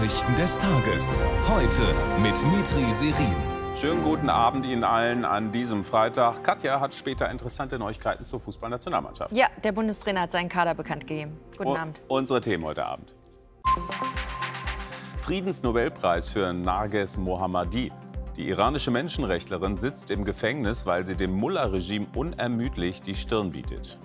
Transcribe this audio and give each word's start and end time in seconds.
Nachrichten 0.00 0.34
des 0.34 0.56
Tages. 0.56 1.22
Heute 1.46 1.82
mit 2.22 2.32
Mitri 2.56 2.90
Serin. 2.90 3.36
Schönen 3.76 4.02
guten 4.02 4.30
Abend 4.30 4.64
Ihnen 4.64 4.82
allen 4.82 5.26
an 5.26 5.52
diesem 5.52 5.84
Freitag. 5.84 6.42
Katja 6.42 6.80
hat 6.80 6.94
später 6.94 7.30
interessante 7.30 7.78
Neuigkeiten 7.78 8.24
zur 8.24 8.40
Fußballnationalmannschaft. 8.40 9.36
Ja, 9.36 9.48
der 9.62 9.72
Bundestrainer 9.72 10.22
hat 10.22 10.32
seinen 10.32 10.48
Kader 10.48 10.74
bekannt 10.74 11.06
gegeben. 11.06 11.38
Guten 11.54 11.68
U 11.68 11.76
Abend. 11.76 12.00
Unsere 12.08 12.40
Themen 12.40 12.64
heute 12.64 12.86
Abend. 12.86 13.14
Friedensnobelpreis 15.18 16.30
für 16.30 16.50
Narges 16.54 17.18
Mohammadi. 17.18 17.92
Die 18.38 18.48
iranische 18.48 18.90
Menschenrechtlerin 18.90 19.76
sitzt 19.76 20.10
im 20.10 20.24
Gefängnis, 20.24 20.86
weil 20.86 21.04
sie 21.04 21.14
dem 21.14 21.32
Mullah-Regime 21.32 22.06
unermüdlich 22.14 23.02
die 23.02 23.14
Stirn 23.14 23.52
bietet. 23.52 23.98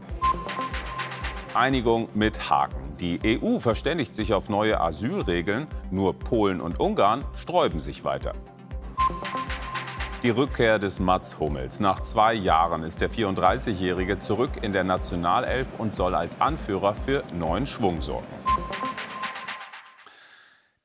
Einigung 1.56 2.10
mit 2.14 2.50
Haken. 2.50 2.98
Die 3.00 3.20
EU 3.42 3.60
verständigt 3.60 4.14
sich 4.14 4.34
auf 4.34 4.50
neue 4.50 4.80
Asylregeln, 4.80 5.68
nur 5.90 6.14
Polen 6.14 6.60
und 6.60 6.80
Ungarn 6.80 7.24
sträuben 7.34 7.80
sich 7.80 8.04
weiter. 8.04 8.34
Die 10.24 10.30
Rückkehr 10.30 10.80
des 10.80 11.00
Mats 11.00 11.40
Hummels. 11.40 11.80
Nach 11.80 12.00
zwei 12.00 12.34
Jahren 12.34 12.84
ist 12.84 13.00
der 13.00 13.10
34-Jährige 13.10 14.18
zurück 14.18 14.52
in 14.64 14.74
der 14.74 14.84
Nationalelf 14.84 15.74
und 15.78 15.94
soll 15.94 16.16
als 16.16 16.42
Anführer 16.42 16.96
für 16.96 17.24
neuen 17.34 17.66
Schwung 17.66 18.02
sorgen. 18.02 18.28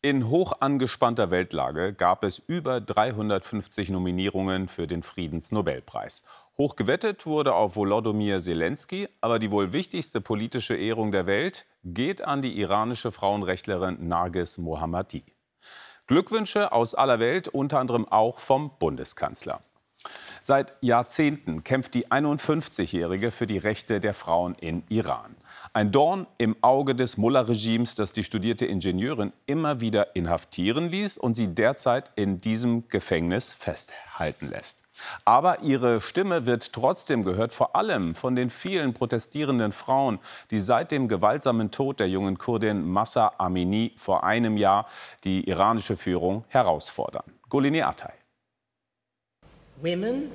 In 0.02 0.28
hoch 0.28 0.54
angespannter 0.60 1.30
Weltlage 1.30 1.92
gab 1.92 2.24
es 2.24 2.38
über 2.38 2.80
350 2.80 3.90
Nominierungen 3.90 4.66
für 4.66 4.86
den 4.86 5.02
Friedensnobelpreis. 5.02 6.24
Hoch 6.60 6.76
gewettet 6.76 7.24
wurde 7.24 7.54
auf 7.54 7.74
Volodymyr 7.74 8.38
Zelensky, 8.38 9.08
aber 9.22 9.38
die 9.38 9.50
wohl 9.50 9.72
wichtigste 9.72 10.20
politische 10.20 10.76
Ehrung 10.76 11.10
der 11.10 11.24
Welt 11.24 11.64
geht 11.84 12.22
an 12.22 12.42
die 12.42 12.60
iranische 12.60 13.12
Frauenrechtlerin 13.12 14.06
Narges 14.06 14.58
Mohammadi. 14.58 15.24
Glückwünsche 16.06 16.72
aus 16.72 16.94
aller 16.94 17.18
Welt, 17.18 17.48
unter 17.48 17.78
anderem 17.78 18.06
auch 18.06 18.40
vom 18.40 18.72
Bundeskanzler. 18.78 19.62
Seit 20.42 20.74
Jahrzehnten 20.82 21.64
kämpft 21.64 21.94
die 21.94 22.08
51-Jährige 22.08 23.30
für 23.30 23.46
die 23.46 23.56
Rechte 23.56 23.98
der 23.98 24.12
Frauen 24.12 24.54
in 24.54 24.82
Iran. 24.90 25.36
Ein 25.72 25.92
Dorn 25.92 26.26
im 26.36 26.56
Auge 26.62 26.96
des 26.96 27.16
Mullah-Regimes, 27.16 27.94
das 27.94 28.12
die 28.12 28.24
studierte 28.24 28.66
Ingenieurin 28.66 29.32
immer 29.46 29.80
wieder 29.80 30.16
inhaftieren 30.16 30.90
ließ 30.90 31.16
und 31.16 31.34
sie 31.34 31.54
derzeit 31.54 32.10
in 32.16 32.40
diesem 32.40 32.88
Gefängnis 32.88 33.54
festhalten 33.54 34.50
lässt. 34.50 34.82
Aber 35.24 35.62
ihre 35.62 36.00
Stimme 36.00 36.44
wird 36.44 36.72
trotzdem 36.72 37.22
gehört, 37.22 37.52
vor 37.52 37.76
allem 37.76 38.16
von 38.16 38.34
den 38.34 38.50
vielen 38.50 38.94
protestierenden 38.94 39.70
Frauen, 39.70 40.18
die 40.50 40.60
seit 40.60 40.90
dem 40.90 41.06
gewaltsamen 41.06 41.70
Tod 41.70 42.00
der 42.00 42.08
jungen 42.08 42.36
Kurdin 42.36 42.84
Massa 42.84 43.30
Amini 43.38 43.92
vor 43.96 44.24
einem 44.24 44.56
Jahr 44.56 44.88
die 45.22 45.48
iranische 45.48 45.96
Führung 45.96 46.44
herausfordern. 46.48 47.22
Golini 47.48 47.82
Atay. 47.82 48.12
Women, 49.80 50.32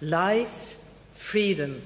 Life, 0.00 0.76
Freedom. 1.14 1.76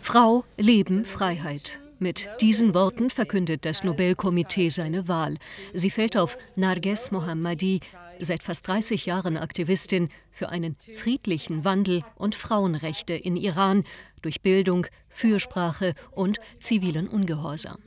Frau, 0.00 0.44
Leben, 0.56 1.04
Freiheit. 1.04 1.78
Mit 2.02 2.28
diesen 2.40 2.74
Worten 2.74 3.10
verkündet 3.10 3.64
das 3.64 3.84
Nobelkomitee 3.84 4.70
seine 4.70 5.06
Wahl. 5.06 5.36
Sie 5.72 5.88
fällt 5.88 6.16
auf 6.16 6.36
Narges 6.56 7.12
Mohammadi, 7.12 7.78
seit 8.18 8.42
fast 8.42 8.66
30 8.66 9.06
Jahren 9.06 9.36
Aktivistin 9.36 10.08
für 10.32 10.48
einen 10.48 10.74
friedlichen 10.96 11.64
Wandel 11.64 12.02
und 12.16 12.34
Frauenrechte 12.34 13.14
in 13.14 13.36
Iran 13.36 13.84
durch 14.20 14.40
Bildung, 14.40 14.88
Fürsprache 15.10 15.94
und 16.10 16.38
zivilen 16.58 17.06
Ungehorsam. 17.06 17.78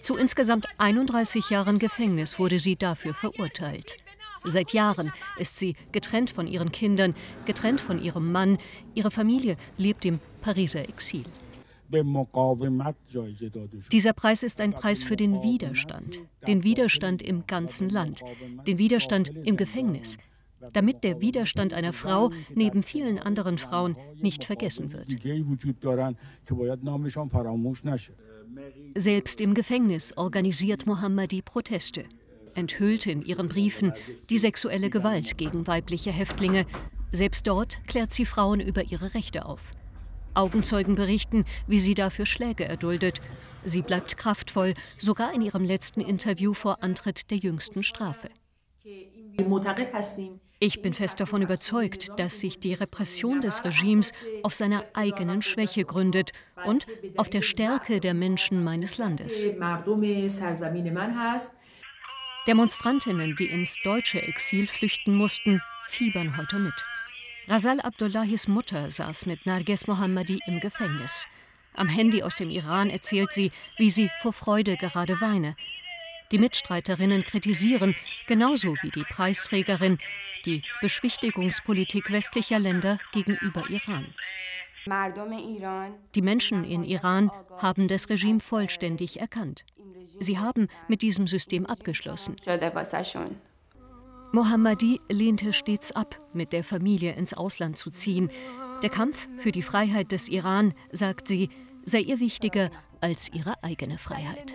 Zu 0.00 0.16
insgesamt 0.16 0.66
31 0.78 1.50
Jahren 1.50 1.78
Gefängnis 1.78 2.38
wurde 2.38 2.58
sie 2.58 2.76
dafür 2.76 3.12
verurteilt. 3.12 3.98
Seit 4.44 4.72
Jahren 4.72 5.12
ist 5.36 5.58
sie 5.58 5.76
getrennt 5.92 6.30
von 6.30 6.46
ihren 6.46 6.72
Kindern, 6.72 7.14
getrennt 7.44 7.82
von 7.82 7.98
ihrem 7.98 8.32
Mann. 8.32 8.56
Ihre 8.94 9.10
Familie 9.10 9.58
lebt 9.76 10.06
im 10.06 10.20
Pariser 10.40 10.88
Exil. 10.88 11.24
Dieser 13.92 14.12
Preis 14.12 14.42
ist 14.42 14.60
ein 14.60 14.72
Preis 14.72 15.02
für 15.02 15.16
den 15.16 15.42
Widerstand, 15.42 16.20
den 16.46 16.62
Widerstand 16.64 17.22
im 17.22 17.46
ganzen 17.46 17.88
Land, 17.88 18.22
den 18.66 18.78
Widerstand 18.78 19.30
im 19.44 19.56
Gefängnis, 19.56 20.18
damit 20.72 21.04
der 21.04 21.20
Widerstand 21.20 21.72
einer 21.72 21.92
Frau 21.92 22.30
neben 22.54 22.82
vielen 22.82 23.18
anderen 23.18 23.58
Frauen 23.58 23.96
nicht 24.16 24.44
vergessen 24.44 24.92
wird. 24.92 25.16
Selbst 28.94 29.40
im 29.40 29.54
Gefängnis 29.54 30.16
organisiert 30.16 30.86
Mohammadi 30.86 31.42
Proteste, 31.42 32.04
enthüllt 32.54 33.06
in 33.06 33.22
ihren 33.22 33.48
Briefen 33.48 33.92
die 34.30 34.38
sexuelle 34.38 34.90
Gewalt 34.90 35.36
gegen 35.36 35.66
weibliche 35.66 36.12
Häftlinge. 36.12 36.66
Selbst 37.12 37.46
dort 37.46 37.84
klärt 37.86 38.12
sie 38.12 38.26
Frauen 38.26 38.60
über 38.60 38.82
ihre 38.84 39.14
Rechte 39.14 39.46
auf. 39.46 39.72
Augenzeugen 40.34 40.94
berichten, 40.94 41.44
wie 41.66 41.80
sie 41.80 41.94
dafür 41.94 42.26
Schläge 42.26 42.64
erduldet. 42.64 43.20
Sie 43.64 43.82
bleibt 43.82 44.16
kraftvoll, 44.16 44.74
sogar 44.98 45.32
in 45.32 45.42
ihrem 45.42 45.64
letzten 45.64 46.00
Interview 46.00 46.54
vor 46.54 46.82
Antritt 46.82 47.30
der 47.30 47.38
jüngsten 47.38 47.82
Strafe. 47.82 48.28
Ich 50.60 50.82
bin 50.82 50.92
fest 50.92 51.20
davon 51.20 51.42
überzeugt, 51.42 52.10
dass 52.16 52.40
sich 52.40 52.58
die 52.58 52.74
Repression 52.74 53.40
des 53.40 53.64
Regimes 53.64 54.12
auf 54.42 54.54
seiner 54.54 54.84
eigenen 54.94 55.42
Schwäche 55.42 55.84
gründet 55.84 56.32
und 56.64 56.86
auf 57.16 57.28
der 57.28 57.42
Stärke 57.42 58.00
der 58.00 58.14
Menschen 58.14 58.62
meines 58.62 58.98
Landes. 58.98 59.46
Demonstrantinnen, 62.46 63.36
die 63.36 63.46
ins 63.46 63.76
deutsche 63.84 64.22
Exil 64.22 64.66
flüchten 64.66 65.14
mussten, 65.14 65.60
fiebern 65.86 66.36
heute 66.36 66.58
mit. 66.58 66.86
Rasal 67.46 67.78
Abdullahis 67.80 68.48
Mutter 68.48 68.90
saß 68.90 69.26
mit 69.26 69.44
Narges 69.44 69.86
Mohammadi 69.86 70.40
im 70.46 70.60
Gefängnis. 70.60 71.26
Am 71.74 71.88
Handy 71.88 72.22
aus 72.22 72.36
dem 72.36 72.48
Iran 72.48 72.88
erzählt 72.88 73.32
sie, 73.32 73.50
wie 73.76 73.90
sie 73.90 74.10
vor 74.22 74.32
Freude 74.32 74.78
gerade 74.78 75.20
weine. 75.20 75.54
Die 76.32 76.38
Mitstreiterinnen 76.38 77.22
kritisieren, 77.22 77.94
genauso 78.26 78.74
wie 78.80 78.90
die 78.90 79.04
Preisträgerin, 79.04 79.98
die 80.46 80.62
Beschwichtigungspolitik 80.80 82.10
westlicher 82.10 82.58
Länder 82.58 82.98
gegenüber 83.12 83.64
Iran. 83.68 84.06
Die 86.14 86.22
Menschen 86.22 86.64
in 86.64 86.82
Iran 86.82 87.30
haben 87.58 87.88
das 87.88 88.08
Regime 88.08 88.40
vollständig 88.40 89.20
erkannt. 89.20 89.66
Sie 90.18 90.38
haben 90.38 90.68
mit 90.88 91.02
diesem 91.02 91.26
System 91.26 91.66
abgeschlossen. 91.66 92.36
Mohammadi 94.34 95.00
lehnte 95.08 95.52
stets 95.52 95.92
ab, 95.92 96.18
mit 96.32 96.52
der 96.52 96.64
Familie 96.64 97.12
ins 97.12 97.34
Ausland 97.34 97.78
zu 97.78 97.88
ziehen. 97.90 98.30
Der 98.82 98.90
Kampf 98.90 99.28
für 99.38 99.52
die 99.52 99.62
Freiheit 99.62 100.10
des 100.10 100.28
Iran, 100.28 100.74
sagt 100.90 101.28
sie, 101.28 101.50
sei 101.84 102.00
ihr 102.00 102.18
wichtiger 102.18 102.68
als 103.00 103.32
ihre 103.32 103.62
eigene 103.62 103.96
Freiheit. 103.96 104.52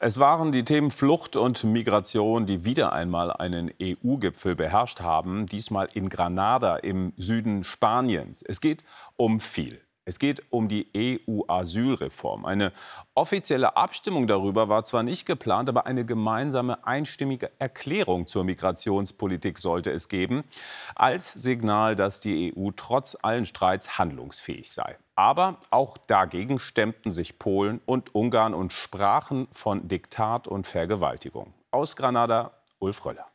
Es 0.00 0.18
waren 0.18 0.50
die 0.50 0.64
Themen 0.64 0.90
Flucht 0.90 1.36
und 1.36 1.62
Migration, 1.62 2.46
die 2.46 2.64
wieder 2.64 2.92
einmal 2.92 3.32
einen 3.32 3.70
EU-Gipfel 3.80 4.56
beherrscht 4.56 5.00
haben, 5.00 5.46
diesmal 5.46 5.88
in 5.94 6.08
Granada 6.08 6.78
im 6.78 7.12
Süden 7.16 7.62
Spaniens. 7.62 8.42
Es 8.42 8.60
geht 8.60 8.82
um 9.16 9.38
viel. 9.38 9.87
Es 10.08 10.18
geht 10.18 10.42
um 10.48 10.68
die 10.68 10.88
EU-Asylreform. 10.96 12.46
Eine 12.46 12.72
offizielle 13.14 13.76
Abstimmung 13.76 14.26
darüber 14.26 14.70
war 14.70 14.82
zwar 14.84 15.02
nicht 15.02 15.26
geplant, 15.26 15.68
aber 15.68 15.84
eine 15.84 16.06
gemeinsame 16.06 16.86
einstimmige 16.86 17.50
Erklärung 17.58 18.26
zur 18.26 18.42
Migrationspolitik 18.44 19.58
sollte 19.58 19.90
es 19.90 20.08
geben, 20.08 20.44
als 20.94 21.34
Signal, 21.34 21.94
dass 21.94 22.20
die 22.20 22.54
EU 22.56 22.70
trotz 22.74 23.18
allen 23.20 23.44
Streits 23.44 23.98
handlungsfähig 23.98 24.72
sei. 24.72 24.96
Aber 25.14 25.58
auch 25.68 25.98
dagegen 25.98 26.58
stemmten 26.58 27.12
sich 27.12 27.38
Polen 27.38 27.82
und 27.84 28.14
Ungarn 28.14 28.54
und 28.54 28.72
sprachen 28.72 29.46
von 29.52 29.88
Diktat 29.88 30.48
und 30.48 30.66
Vergewaltigung. 30.66 31.52
Aus 31.70 31.96
Granada 31.96 32.52
Ulf 32.78 33.04
Röller. 33.04 33.26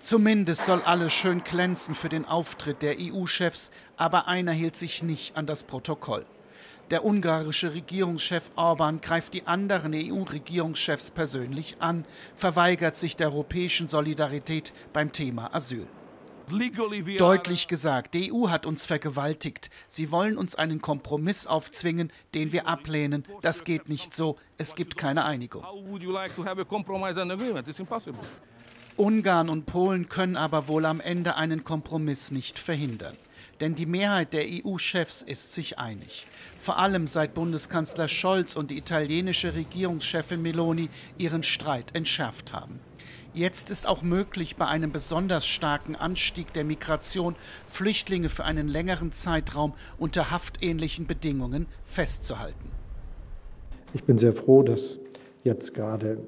Zumindest 0.00 0.64
soll 0.64 0.82
alles 0.82 1.12
schön 1.12 1.42
glänzen 1.42 1.94
für 1.94 2.08
den 2.08 2.24
Auftritt 2.24 2.82
der 2.82 2.96
EU-Chefs, 3.00 3.72
aber 3.96 4.28
einer 4.28 4.52
hielt 4.52 4.76
sich 4.76 5.02
nicht 5.02 5.36
an 5.36 5.46
das 5.46 5.64
Protokoll. 5.64 6.24
Der 6.90 7.04
ungarische 7.04 7.74
Regierungschef 7.74 8.50
Orban 8.54 9.00
greift 9.00 9.34
die 9.34 9.46
anderen 9.46 9.92
EU-Regierungschefs 9.94 11.10
persönlich 11.10 11.76
an, 11.80 12.06
verweigert 12.36 12.96
sich 12.96 13.16
der 13.16 13.28
europäischen 13.32 13.88
Solidarität 13.88 14.72
beim 14.92 15.10
Thema 15.10 15.52
Asyl. 15.52 15.86
Deutlich 17.18 17.68
gesagt, 17.68 18.14
die 18.14 18.32
EU 18.32 18.48
hat 18.48 18.64
uns 18.64 18.86
vergewaltigt. 18.86 19.68
Sie 19.86 20.10
wollen 20.10 20.38
uns 20.38 20.54
einen 20.54 20.80
Kompromiss 20.80 21.46
aufzwingen, 21.46 22.10
den 22.34 22.52
wir 22.52 22.66
ablehnen. 22.66 23.24
Das 23.42 23.64
geht 23.64 23.90
nicht 23.90 24.14
so. 24.14 24.36
Es 24.56 24.74
gibt 24.74 24.96
keine 24.96 25.26
Einigung. 25.26 25.62
Ungarn 28.98 29.48
und 29.48 29.64
Polen 29.64 30.08
können 30.08 30.36
aber 30.36 30.66
wohl 30.66 30.84
am 30.84 31.00
Ende 31.00 31.36
einen 31.36 31.62
Kompromiss 31.62 32.32
nicht 32.32 32.58
verhindern. 32.58 33.16
Denn 33.60 33.76
die 33.76 33.86
Mehrheit 33.86 34.32
der 34.32 34.44
EU-Chefs 34.44 35.22
ist 35.22 35.52
sich 35.52 35.78
einig. 35.78 36.26
Vor 36.58 36.78
allem 36.78 37.06
seit 37.06 37.34
Bundeskanzler 37.34 38.08
Scholz 38.08 38.56
und 38.56 38.72
die 38.72 38.78
italienische 38.78 39.54
Regierungschefin 39.54 40.42
Meloni 40.42 40.90
ihren 41.16 41.44
Streit 41.44 41.94
entschärft 41.94 42.52
haben. 42.52 42.80
Jetzt 43.34 43.70
ist 43.70 43.86
auch 43.86 44.02
möglich, 44.02 44.56
bei 44.56 44.66
einem 44.66 44.90
besonders 44.90 45.46
starken 45.46 45.94
Anstieg 45.94 46.52
der 46.52 46.64
Migration 46.64 47.36
Flüchtlinge 47.68 48.28
für 48.28 48.44
einen 48.44 48.66
längeren 48.66 49.12
Zeitraum 49.12 49.74
unter 49.98 50.32
haftähnlichen 50.32 51.06
Bedingungen 51.06 51.66
festzuhalten. 51.84 52.70
Ich 53.92 54.02
bin 54.02 54.18
sehr 54.18 54.34
froh, 54.34 54.64
dass 54.64 54.98
jetzt 55.44 55.74
gerade 55.74 56.18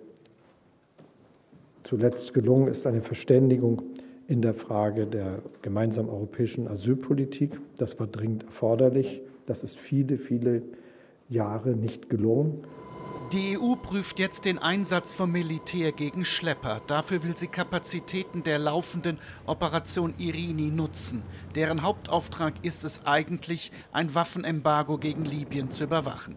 zuletzt 1.83 2.35
gelungen 2.35 2.69
ist, 2.69 2.87
eine 2.87 3.03
Verständigung 3.03 3.83
in 4.29 4.43
der 4.43 4.55
Frage 4.55 5.07
der 5.07 5.43
gemeinsamen 5.63 6.09
europäischen 6.09 6.69
Asylpolitik. 6.69 7.59
Das 7.77 7.99
war 7.99 8.07
dringend 8.07 8.45
erforderlich. 8.45 9.23
Das 9.47 9.65
ist 9.65 9.77
viele, 9.77 10.19
viele 10.19 10.63
Jahre 11.29 11.71
nicht 11.71 12.09
gelungen. 12.09 12.65
Die 13.33 13.57
EU 13.57 13.77
prüft 13.77 14.19
jetzt 14.19 14.45
den 14.45 14.59
Einsatz 14.59 15.15
vom 15.15 15.31
Militär 15.31 15.93
gegen 15.93 16.25
Schlepper. 16.25 16.81
Dafür 16.89 17.23
will 17.23 17.37
sie 17.37 17.47
Kapazitäten 17.47 18.43
der 18.43 18.59
laufenden 18.59 19.19
Operation 19.47 20.15
Irini 20.19 20.71
nutzen. 20.71 21.23
Deren 21.55 21.83
Hauptauftrag 21.83 22.55
ist 22.63 22.83
es 22.83 23.07
eigentlich, 23.07 23.71
ein 23.93 24.17
Waffenembargo 24.17 24.99
gegen 24.99 25.25
Libyen 25.25 25.71
zu 25.71 25.85
überwachen. 25.85 26.35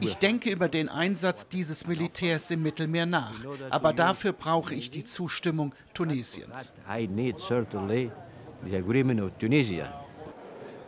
Ich 0.00 0.16
denke 0.16 0.50
über 0.50 0.68
den 0.68 0.88
Einsatz 0.88 1.48
dieses 1.48 1.86
Militärs 1.86 2.50
im 2.50 2.62
Mittelmeer 2.62 3.06
nach, 3.06 3.34
aber 3.70 3.92
dafür 3.92 4.32
brauche 4.32 4.74
ich 4.74 4.90
die 4.90 5.04
Zustimmung 5.04 5.74
Tunesiens. 5.94 6.74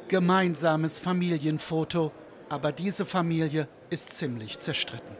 Gemeinsames 0.09 0.99
Familienfoto, 0.99 2.11
aber 2.49 2.73
diese 2.73 3.05
Familie 3.05 3.69
ist 3.91 4.13
ziemlich 4.13 4.59
zerstritten. 4.59 5.17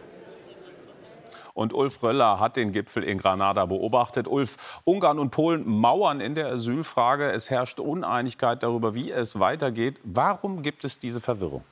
Und 1.55 1.75
Ulf 1.75 2.03
Röller 2.03 2.41
hat 2.41 2.57
den 2.57 2.73
Gipfel 2.73 3.05
in 3.05 3.19
Granada 3.19 3.67
beobachtet. 3.67 4.27
Ulf, 4.29 4.81
Ungarn 4.85 5.19
und 5.19 5.31
Polen 5.31 5.69
mauern 5.69 6.21
in 6.21 6.35
der 6.35 6.49
Asylfrage. 6.49 7.31
Es 7.31 7.51
herrscht 7.51 7.81
Uneinigkeit 7.81 8.63
darüber, 8.63 8.95
wie 8.95 9.11
es 9.11 9.39
weitergeht. 9.39 10.01
Warum 10.05 10.63
gibt 10.63 10.85
es 10.85 10.99
diese 10.99 11.21
Verwirrung? 11.21 11.63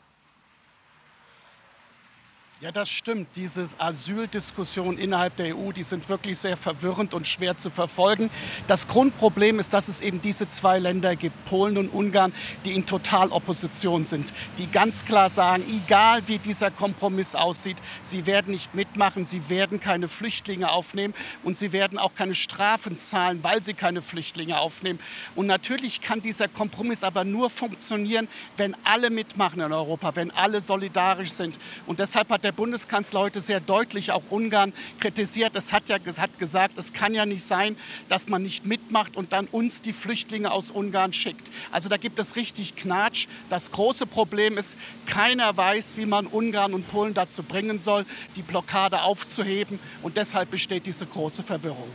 Ja, 2.60 2.72
das 2.72 2.90
stimmt. 2.90 3.28
Diese 3.36 3.68
Asyldiskussionen 3.78 4.98
innerhalb 4.98 5.36
der 5.36 5.56
EU, 5.56 5.70
die 5.70 5.84
sind 5.84 6.08
wirklich 6.08 6.38
sehr 6.38 6.56
verwirrend 6.56 7.14
und 7.14 7.24
schwer 7.24 7.56
zu 7.56 7.70
verfolgen. 7.70 8.30
Das 8.66 8.88
Grundproblem 8.88 9.60
ist, 9.60 9.72
dass 9.72 9.86
es 9.86 10.00
eben 10.00 10.20
diese 10.20 10.48
zwei 10.48 10.80
Länder 10.80 11.14
gibt, 11.14 11.44
Polen 11.44 11.78
und 11.78 11.88
Ungarn, 11.88 12.32
die 12.64 12.72
in 12.72 12.84
Totalopposition 12.84 14.06
sind, 14.06 14.32
die 14.58 14.66
ganz 14.66 15.04
klar 15.04 15.30
sagen, 15.30 15.62
egal 15.86 16.26
wie 16.26 16.38
dieser 16.38 16.72
Kompromiss 16.72 17.36
aussieht, 17.36 17.76
sie 18.02 18.26
werden 18.26 18.50
nicht 18.52 18.74
mitmachen, 18.74 19.24
sie 19.24 19.48
werden 19.48 19.78
keine 19.78 20.08
Flüchtlinge 20.08 20.72
aufnehmen 20.72 21.14
und 21.44 21.56
sie 21.56 21.70
werden 21.70 21.96
auch 21.96 22.16
keine 22.16 22.34
Strafen 22.34 22.96
zahlen, 22.96 23.38
weil 23.44 23.62
sie 23.62 23.74
keine 23.74 24.02
Flüchtlinge 24.02 24.58
aufnehmen. 24.58 24.98
Und 25.36 25.46
natürlich 25.46 26.00
kann 26.00 26.22
dieser 26.22 26.48
Kompromiss 26.48 27.04
aber 27.04 27.22
nur 27.22 27.50
funktionieren, 27.50 28.26
wenn 28.56 28.74
alle 28.82 29.10
mitmachen 29.10 29.60
in 29.60 29.72
Europa, 29.72 30.16
wenn 30.16 30.32
alle 30.32 30.60
solidarisch 30.60 31.30
sind. 31.30 31.60
Und 31.86 32.00
deshalb 32.00 32.30
hat 32.30 32.47
der 32.47 32.47
der 32.48 32.52
Bundeskanzler 32.52 33.20
heute 33.20 33.42
sehr 33.42 33.60
deutlich 33.60 34.10
auch 34.10 34.22
Ungarn 34.30 34.72
kritisiert. 35.00 35.54
Es 35.54 35.70
hat 35.70 35.90
ja 35.90 35.98
hat 36.16 36.38
gesagt, 36.38 36.78
es 36.78 36.94
kann 36.94 37.12
ja 37.12 37.26
nicht 37.26 37.44
sein, 37.44 37.76
dass 38.08 38.26
man 38.26 38.42
nicht 38.42 38.64
mitmacht 38.64 39.18
und 39.18 39.34
dann 39.34 39.48
uns 39.48 39.82
die 39.82 39.92
Flüchtlinge 39.92 40.50
aus 40.50 40.70
Ungarn 40.70 41.12
schickt. 41.12 41.50
Also 41.70 41.90
da 41.90 41.98
gibt 41.98 42.18
es 42.18 42.36
richtig 42.36 42.74
Knatsch. 42.74 43.26
Das 43.50 43.70
große 43.70 44.06
Problem 44.06 44.56
ist, 44.56 44.78
keiner 45.04 45.58
weiß, 45.58 45.98
wie 45.98 46.06
man 46.06 46.26
Ungarn 46.26 46.72
und 46.72 46.90
Polen 46.90 47.12
dazu 47.12 47.42
bringen 47.42 47.80
soll, 47.80 48.06
die 48.34 48.40
Blockade 48.40 49.02
aufzuheben. 49.02 49.78
Und 50.02 50.16
deshalb 50.16 50.50
besteht 50.50 50.86
diese 50.86 51.04
große 51.04 51.42
Verwirrung. 51.42 51.90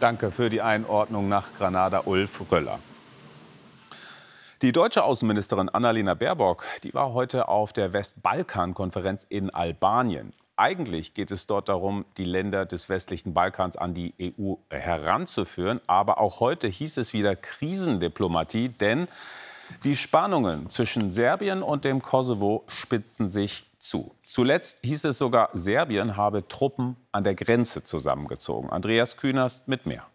Danke 0.00 0.32
für 0.32 0.50
die 0.50 0.62
Einordnung 0.62 1.28
nach 1.28 1.54
Granada, 1.56 2.02
Ulf 2.06 2.42
Röller. 2.50 2.80
Die 4.62 4.70
deutsche 4.70 5.02
Außenministerin 5.02 5.68
Annalena 5.68 6.14
Baerbock, 6.14 6.64
die 6.84 6.94
war 6.94 7.12
heute 7.14 7.48
auf 7.48 7.72
der 7.72 7.92
Westbalkan-Konferenz 7.92 9.26
in 9.28 9.50
Albanien. 9.50 10.32
Eigentlich 10.54 11.14
geht 11.14 11.32
es 11.32 11.48
dort 11.48 11.68
darum, 11.68 12.04
die 12.16 12.24
Länder 12.24 12.64
des 12.64 12.88
westlichen 12.88 13.34
Balkans 13.34 13.76
an 13.76 13.92
die 13.92 14.14
EU 14.22 14.54
heranzuführen. 14.70 15.80
Aber 15.88 16.20
auch 16.20 16.38
heute 16.38 16.68
hieß 16.68 16.98
es 16.98 17.12
wieder 17.12 17.34
Krisendiplomatie, 17.34 18.68
denn 18.68 19.08
die 19.82 19.96
Spannungen 19.96 20.70
zwischen 20.70 21.10
Serbien 21.10 21.64
und 21.64 21.84
dem 21.84 22.00
Kosovo 22.00 22.62
spitzen 22.68 23.26
sich 23.26 23.68
zu. 23.80 24.14
Zuletzt 24.24 24.78
hieß 24.84 25.06
es 25.06 25.18
sogar, 25.18 25.48
Serbien 25.54 26.16
habe 26.16 26.46
Truppen 26.46 26.96
an 27.10 27.24
der 27.24 27.34
Grenze 27.34 27.82
zusammengezogen. 27.82 28.70
Andreas 28.70 29.16
Kühners 29.16 29.64
mit 29.66 29.86
mehr. 29.86 30.06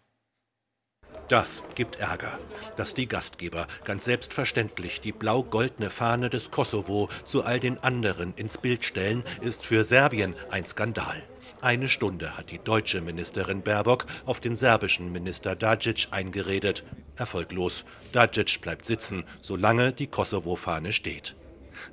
Das 1.28 1.62
gibt 1.74 1.96
Ärger, 1.96 2.38
dass 2.76 2.94
die 2.94 3.06
Gastgeber 3.06 3.66
ganz 3.84 4.06
selbstverständlich 4.06 5.02
die 5.02 5.12
blau-goldene 5.12 5.90
Fahne 5.90 6.30
des 6.30 6.50
Kosovo 6.50 7.10
zu 7.26 7.44
all 7.44 7.60
den 7.60 7.78
anderen 7.78 8.32
ins 8.34 8.56
Bild 8.56 8.82
stellen, 8.86 9.22
ist 9.42 9.66
für 9.66 9.84
Serbien 9.84 10.34
ein 10.50 10.64
Skandal. 10.64 11.22
Eine 11.60 11.88
Stunde 11.88 12.38
hat 12.38 12.50
die 12.50 12.60
deutsche 12.60 13.02
Ministerin 13.02 13.62
Baerbock 13.62 14.06
auf 14.24 14.40
den 14.40 14.56
serbischen 14.56 15.12
Minister 15.12 15.54
Dacic 15.54 16.08
eingeredet. 16.12 16.84
Erfolglos. 17.16 17.84
Dacic 18.12 18.62
bleibt 18.62 18.86
sitzen, 18.86 19.24
solange 19.42 19.92
die 19.92 20.06
Kosovo-Fahne 20.06 20.92
steht. 20.94 21.36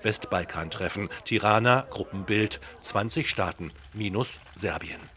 Westbalkan-Treffen, 0.01 1.09
Tirana, 1.25 1.85
Gruppenbild, 1.89 2.61
20 2.83 3.27
Staaten 3.27 3.71
minus 3.93 4.39
Serbien. 4.55 5.14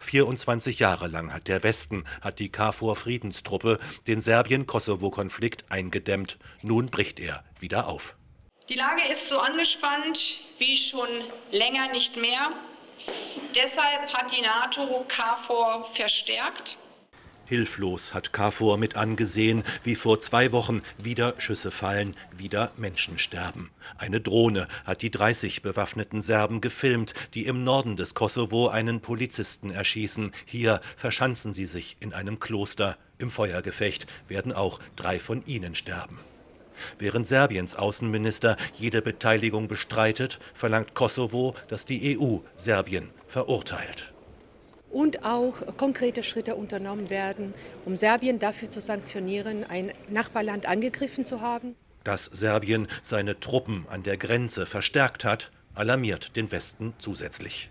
24 0.00 0.78
Jahre 0.78 1.08
lang 1.08 1.32
hat 1.32 1.48
der 1.48 1.62
Westen, 1.62 2.04
hat 2.20 2.38
die 2.38 2.50
KFOR-Friedenstruppe 2.50 3.78
den 4.06 4.20
Serbien-Kosovo-Konflikt 4.20 5.70
eingedämmt. 5.70 6.38
Nun 6.62 6.86
bricht 6.86 7.20
er 7.20 7.44
wieder 7.60 7.88
auf. 7.88 8.14
Die 8.68 8.74
Lage 8.74 9.02
ist 9.10 9.28
so 9.28 9.38
angespannt 9.38 10.38
wie 10.58 10.76
schon 10.76 11.08
länger 11.50 11.90
nicht 11.92 12.16
mehr. 12.16 12.52
Deshalb 13.54 14.12
hat 14.12 14.36
die 14.36 14.42
NATO 14.42 15.06
KFOR 15.08 15.84
verstärkt. 15.84 16.76
Hilflos 17.48 18.12
hat 18.12 18.34
KFOR 18.34 18.76
mit 18.76 18.96
angesehen, 18.96 19.64
wie 19.82 19.94
vor 19.94 20.20
zwei 20.20 20.52
Wochen 20.52 20.82
wieder 20.98 21.34
Schüsse 21.38 21.70
fallen, 21.70 22.14
wieder 22.36 22.72
Menschen 22.76 23.18
sterben. 23.18 23.70
Eine 23.96 24.20
Drohne 24.20 24.68
hat 24.84 25.00
die 25.00 25.10
30 25.10 25.62
bewaffneten 25.62 26.20
Serben 26.20 26.60
gefilmt, 26.60 27.14
die 27.32 27.46
im 27.46 27.64
Norden 27.64 27.96
des 27.96 28.12
Kosovo 28.12 28.68
einen 28.68 29.00
Polizisten 29.00 29.70
erschießen. 29.70 30.32
Hier 30.44 30.82
verschanzen 30.98 31.54
sie 31.54 31.64
sich 31.64 31.96
in 32.00 32.12
einem 32.12 32.38
Kloster. 32.38 32.98
Im 33.16 33.30
Feuergefecht 33.30 34.06
werden 34.28 34.52
auch 34.52 34.78
drei 34.94 35.18
von 35.18 35.42
ihnen 35.46 35.74
sterben. 35.74 36.18
Während 36.98 37.26
Serbiens 37.26 37.74
Außenminister 37.74 38.58
jede 38.74 39.00
Beteiligung 39.00 39.68
bestreitet, 39.68 40.38
verlangt 40.52 40.92
Kosovo, 40.94 41.54
dass 41.68 41.86
die 41.86 42.18
EU 42.18 42.40
Serbien 42.56 43.08
verurteilt 43.26 44.12
und 44.90 45.24
auch 45.24 45.76
konkrete 45.76 46.22
Schritte 46.22 46.56
unternommen 46.56 47.10
werden, 47.10 47.54
um 47.84 47.96
Serbien 47.96 48.38
dafür 48.38 48.70
zu 48.70 48.80
sanktionieren, 48.80 49.64
ein 49.64 49.92
Nachbarland 50.08 50.66
angegriffen 50.66 51.24
zu 51.24 51.40
haben. 51.40 51.74
Dass 52.04 52.24
Serbien 52.24 52.88
seine 53.02 53.38
Truppen 53.38 53.86
an 53.88 54.02
der 54.02 54.16
Grenze 54.16 54.66
verstärkt 54.66 55.24
hat, 55.24 55.50
alarmiert 55.74 56.36
den 56.36 56.50
Westen 56.50 56.94
zusätzlich. 56.98 57.70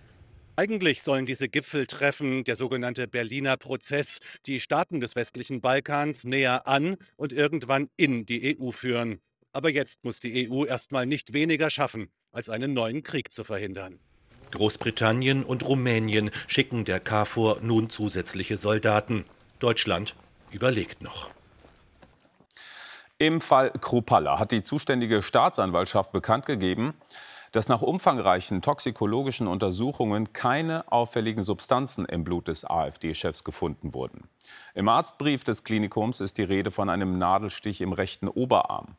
Eigentlich 0.56 1.04
sollen 1.04 1.28
diese 1.28 1.50
Gipfeltreffen, 1.50 2.44
der 2.44 2.56
sogenannte 2.56 3.08
Berliner 3.08 3.58
Prozess, 3.58 4.18
die 4.48 4.60
Staaten 4.60 5.00
des 5.00 5.16
westlichen 5.16 5.62
Balkans 5.62 6.24
näher 6.24 6.68
an 6.68 6.98
und 7.16 7.32
irgendwann 7.32 7.90
in 7.96 8.26
die 8.26 8.60
EU 8.60 8.72
führen. 8.72 9.20
Aber 9.54 9.70
jetzt 9.70 10.04
muss 10.04 10.20
die 10.20 10.50
EU 10.50 10.66
erstmal 10.66 11.06
nicht 11.06 11.34
weniger 11.34 11.70
schaffen, 11.70 12.10
als 12.32 12.50
einen 12.50 12.74
neuen 12.74 13.04
Krieg 13.04 13.32
zu 13.32 13.44
verhindern. 13.44 14.00
Großbritannien 14.52 15.44
und 15.44 15.66
Rumänien 15.66 16.32
schicken 16.48 16.86
der 16.86 17.00
KFOR 17.00 17.60
nun 17.62 17.90
zusätzliche 17.90 18.58
Soldaten. 18.58 19.26
Deutschland 19.60 20.16
überlegt 20.52 21.02
noch. 21.02 21.30
Im 23.20 23.42
Fall 23.42 23.72
Krupalla 23.72 24.38
hat 24.38 24.52
die 24.52 24.62
zuständige 24.62 25.24
Staatsanwaltschaft 25.24 26.12
bekannt 26.12 26.46
gegeben, 26.46 26.94
dass 27.52 27.70
nach 27.70 27.82
umfangreichen 27.82 28.62
toxikologischen 28.62 29.48
Untersuchungen 29.48 30.34
keine 30.34 30.92
auffälligen 30.92 31.44
Substanzen 31.44 32.06
im 32.06 32.24
Blut 32.24 32.48
des 32.48 32.70
AfD-Chefs 32.70 33.44
gefunden 33.44 33.94
wurden. 33.94 34.30
Im 34.76 34.88
Arztbrief 34.90 35.44
des 35.44 35.64
Klinikums 35.64 36.20
ist 36.20 36.38
die 36.38 36.44
Rede 36.44 36.70
von 36.70 36.90
einem 36.90 37.18
Nadelstich 37.18 37.82
im 37.82 37.94
rechten 37.94 38.28
Oberarm. 38.28 38.96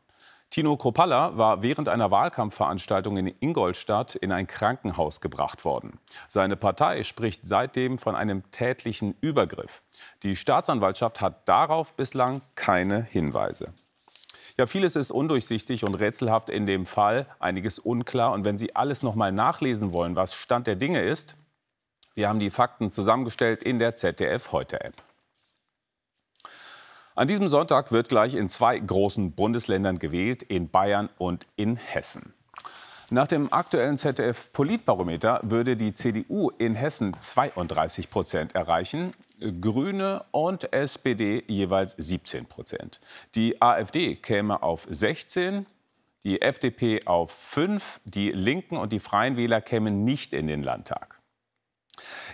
Tino 0.49 0.77
Kropalla 0.77 1.37
war 1.37 1.61
während 1.61 1.89
einer 1.89 2.09
Wahlkampfveranstaltung 2.09 3.17
in 3.17 3.33
Ingolstadt 3.39 4.15
in 4.15 4.31
ein 4.31 4.47
Krankenhaus 4.47 5.21
gebracht 5.21 5.63
worden. 5.63 5.99
Seine 6.27 6.55
Partei 6.55 7.03
spricht 7.03 7.45
seitdem 7.45 7.99
von 7.99 8.15
einem 8.15 8.49
tätlichen 8.49 9.15
Übergriff. 9.21 9.81
Die 10.23 10.35
Staatsanwaltschaft 10.35 11.21
hat 11.21 11.47
darauf 11.47 11.93
bislang 11.93 12.41
keine 12.55 13.03
Hinweise. 13.03 13.73
Ja, 14.57 14.65
vieles 14.65 14.95
ist 14.95 15.11
undurchsichtig 15.11 15.83
und 15.83 15.93
rätselhaft 15.93 16.49
in 16.49 16.65
dem 16.65 16.87
Fall, 16.87 17.27
einiges 17.39 17.77
unklar. 17.77 18.33
Und 18.33 18.43
wenn 18.43 18.57
Sie 18.57 18.75
alles 18.75 19.03
noch 19.03 19.15
mal 19.15 19.31
nachlesen 19.31 19.93
wollen, 19.93 20.15
was 20.15 20.33
Stand 20.33 20.65
der 20.65 20.75
Dinge 20.75 21.01
ist, 21.01 21.37
wir 22.15 22.27
haben 22.27 22.39
die 22.39 22.49
Fakten 22.49 22.89
zusammengestellt 22.89 23.61
in 23.61 23.77
der 23.77 23.95
ZDF 23.95 24.51
Heute 24.51 24.81
App. 24.81 25.08
An 27.19 27.27
diesem 27.27 27.49
Sonntag 27.49 27.91
wird 27.91 28.07
gleich 28.07 28.33
in 28.33 28.47
zwei 28.47 28.79
großen 28.79 29.33
Bundesländern 29.33 29.99
gewählt, 29.99 30.41
in 30.41 30.69
Bayern 30.69 31.09
und 31.17 31.47
in 31.57 31.75
Hessen. 31.75 32.33
Nach 33.09 33.27
dem 33.27 33.51
aktuellen 33.51 33.97
ZDF-Politbarometer 33.97 35.41
würde 35.43 35.75
die 35.75 35.93
CDU 35.93 36.49
in 36.51 36.75
Hessen 36.75 37.13
32 37.19 38.09
Prozent 38.09 38.55
erreichen, 38.55 39.11
Grüne 39.59 40.23
und 40.31 40.71
SPD 40.71 41.43
jeweils 41.47 41.93
17 41.97 42.45
Prozent. 42.45 43.01
Die 43.35 43.61
AfD 43.61 44.15
käme 44.15 44.63
auf 44.63 44.87
16, 44.89 45.65
die 46.23 46.41
FDP 46.41 47.05
auf 47.05 47.31
5, 47.31 47.99
die 48.05 48.31
Linken 48.31 48.77
und 48.77 48.93
die 48.93 48.99
Freien 48.99 49.35
Wähler 49.35 49.59
kämen 49.59 50.05
nicht 50.05 50.31
in 50.31 50.47
den 50.47 50.63
Landtag. 50.63 51.18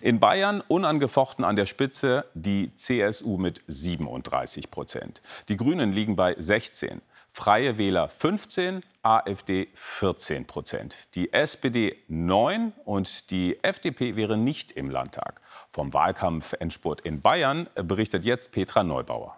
In 0.02 0.20
Bayern 0.20 0.62
unangefochten 0.68 1.46
an 1.46 1.56
der 1.56 1.66
Spitze 1.66 2.26
die 2.34 2.74
CSU 2.76 3.38
mit 3.38 3.62
37 3.68 4.72
Prozent. 4.72 5.22
Die 5.50 5.58
Grünen 5.58 5.94
liegen 5.94 6.16
bei 6.16 6.36
16. 6.38 7.02
Freie 7.30 7.78
Wähler 7.78 8.08
15, 8.08 8.82
AfD 9.04 9.68
14 9.74 10.48
Prozent. 10.48 11.14
Die 11.16 11.34
SPD 11.34 11.98
9 12.08 12.72
und 12.86 13.30
die 13.30 13.62
FDP 13.62 14.16
wäre 14.16 14.38
nicht 14.38 14.72
im 14.72 14.90
Landtag. 14.90 15.42
Vom 15.70 15.94
Wahlkampfendspurt 15.94 17.02
in 17.02 17.22
Bayern 17.22 17.68
berichtet 17.76 18.24
jetzt 18.24 18.52
Petra 18.52 18.84
Neubauer. 18.84 19.36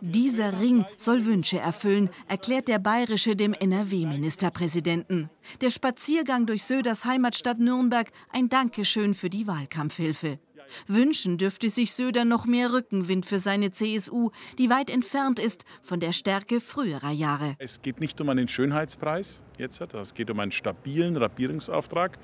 Dieser 0.00 0.60
Ring 0.60 0.84
soll 0.96 1.26
Wünsche 1.26 1.58
erfüllen, 1.58 2.10
erklärt 2.28 2.68
der 2.68 2.78
Bayerische 2.78 3.36
dem 3.36 3.54
NRW-Ministerpräsidenten. 3.54 5.30
Der 5.60 5.70
Spaziergang 5.70 6.46
durch 6.46 6.64
Söders 6.64 7.04
Heimatstadt 7.04 7.58
Nürnberg 7.58 8.10
ein 8.30 8.48
Dankeschön 8.48 9.14
für 9.14 9.30
die 9.30 9.46
Wahlkampfhilfe. 9.46 10.38
Wünschen 10.86 11.38
dürfte 11.38 11.70
sich 11.70 11.92
Söder 11.92 12.24
noch 12.24 12.46
mehr 12.46 12.72
Rückenwind 12.72 13.26
für 13.26 13.38
seine 13.38 13.72
CSU, 13.72 14.30
die 14.58 14.70
weit 14.70 14.90
entfernt 14.90 15.38
ist 15.38 15.64
von 15.82 16.00
der 16.00 16.12
Stärke 16.12 16.60
früherer 16.60 17.10
Jahre. 17.10 17.54
Es 17.58 17.82
geht 17.82 18.00
nicht 18.00 18.20
um 18.20 18.28
einen 18.28 18.48
Schönheitspreis 18.48 19.42
jetzt, 19.58 19.80
es 19.80 20.14
geht 20.14 20.30
um 20.30 20.40
einen 20.40 20.52
stabilen 20.52 21.16
Rapierungsauftrag 21.16 22.18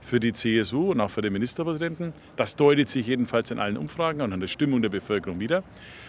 für 0.00 0.20
die 0.20 0.32
CSU 0.32 0.92
und 0.92 1.00
auch 1.00 1.10
für 1.10 1.22
den 1.22 1.32
Ministerpräsidenten. 1.32 2.12
Das 2.36 2.56
deutet 2.56 2.88
sich 2.88 3.06
jedenfalls 3.06 3.50
in 3.50 3.58
allen 3.58 3.76
Umfragen 3.76 4.20
und 4.20 4.32
an 4.32 4.40
der 4.40 4.46
Stimmung 4.46 4.82
der 4.82 4.88
Bevölkerung 4.88 5.40
wieder. 5.40 5.64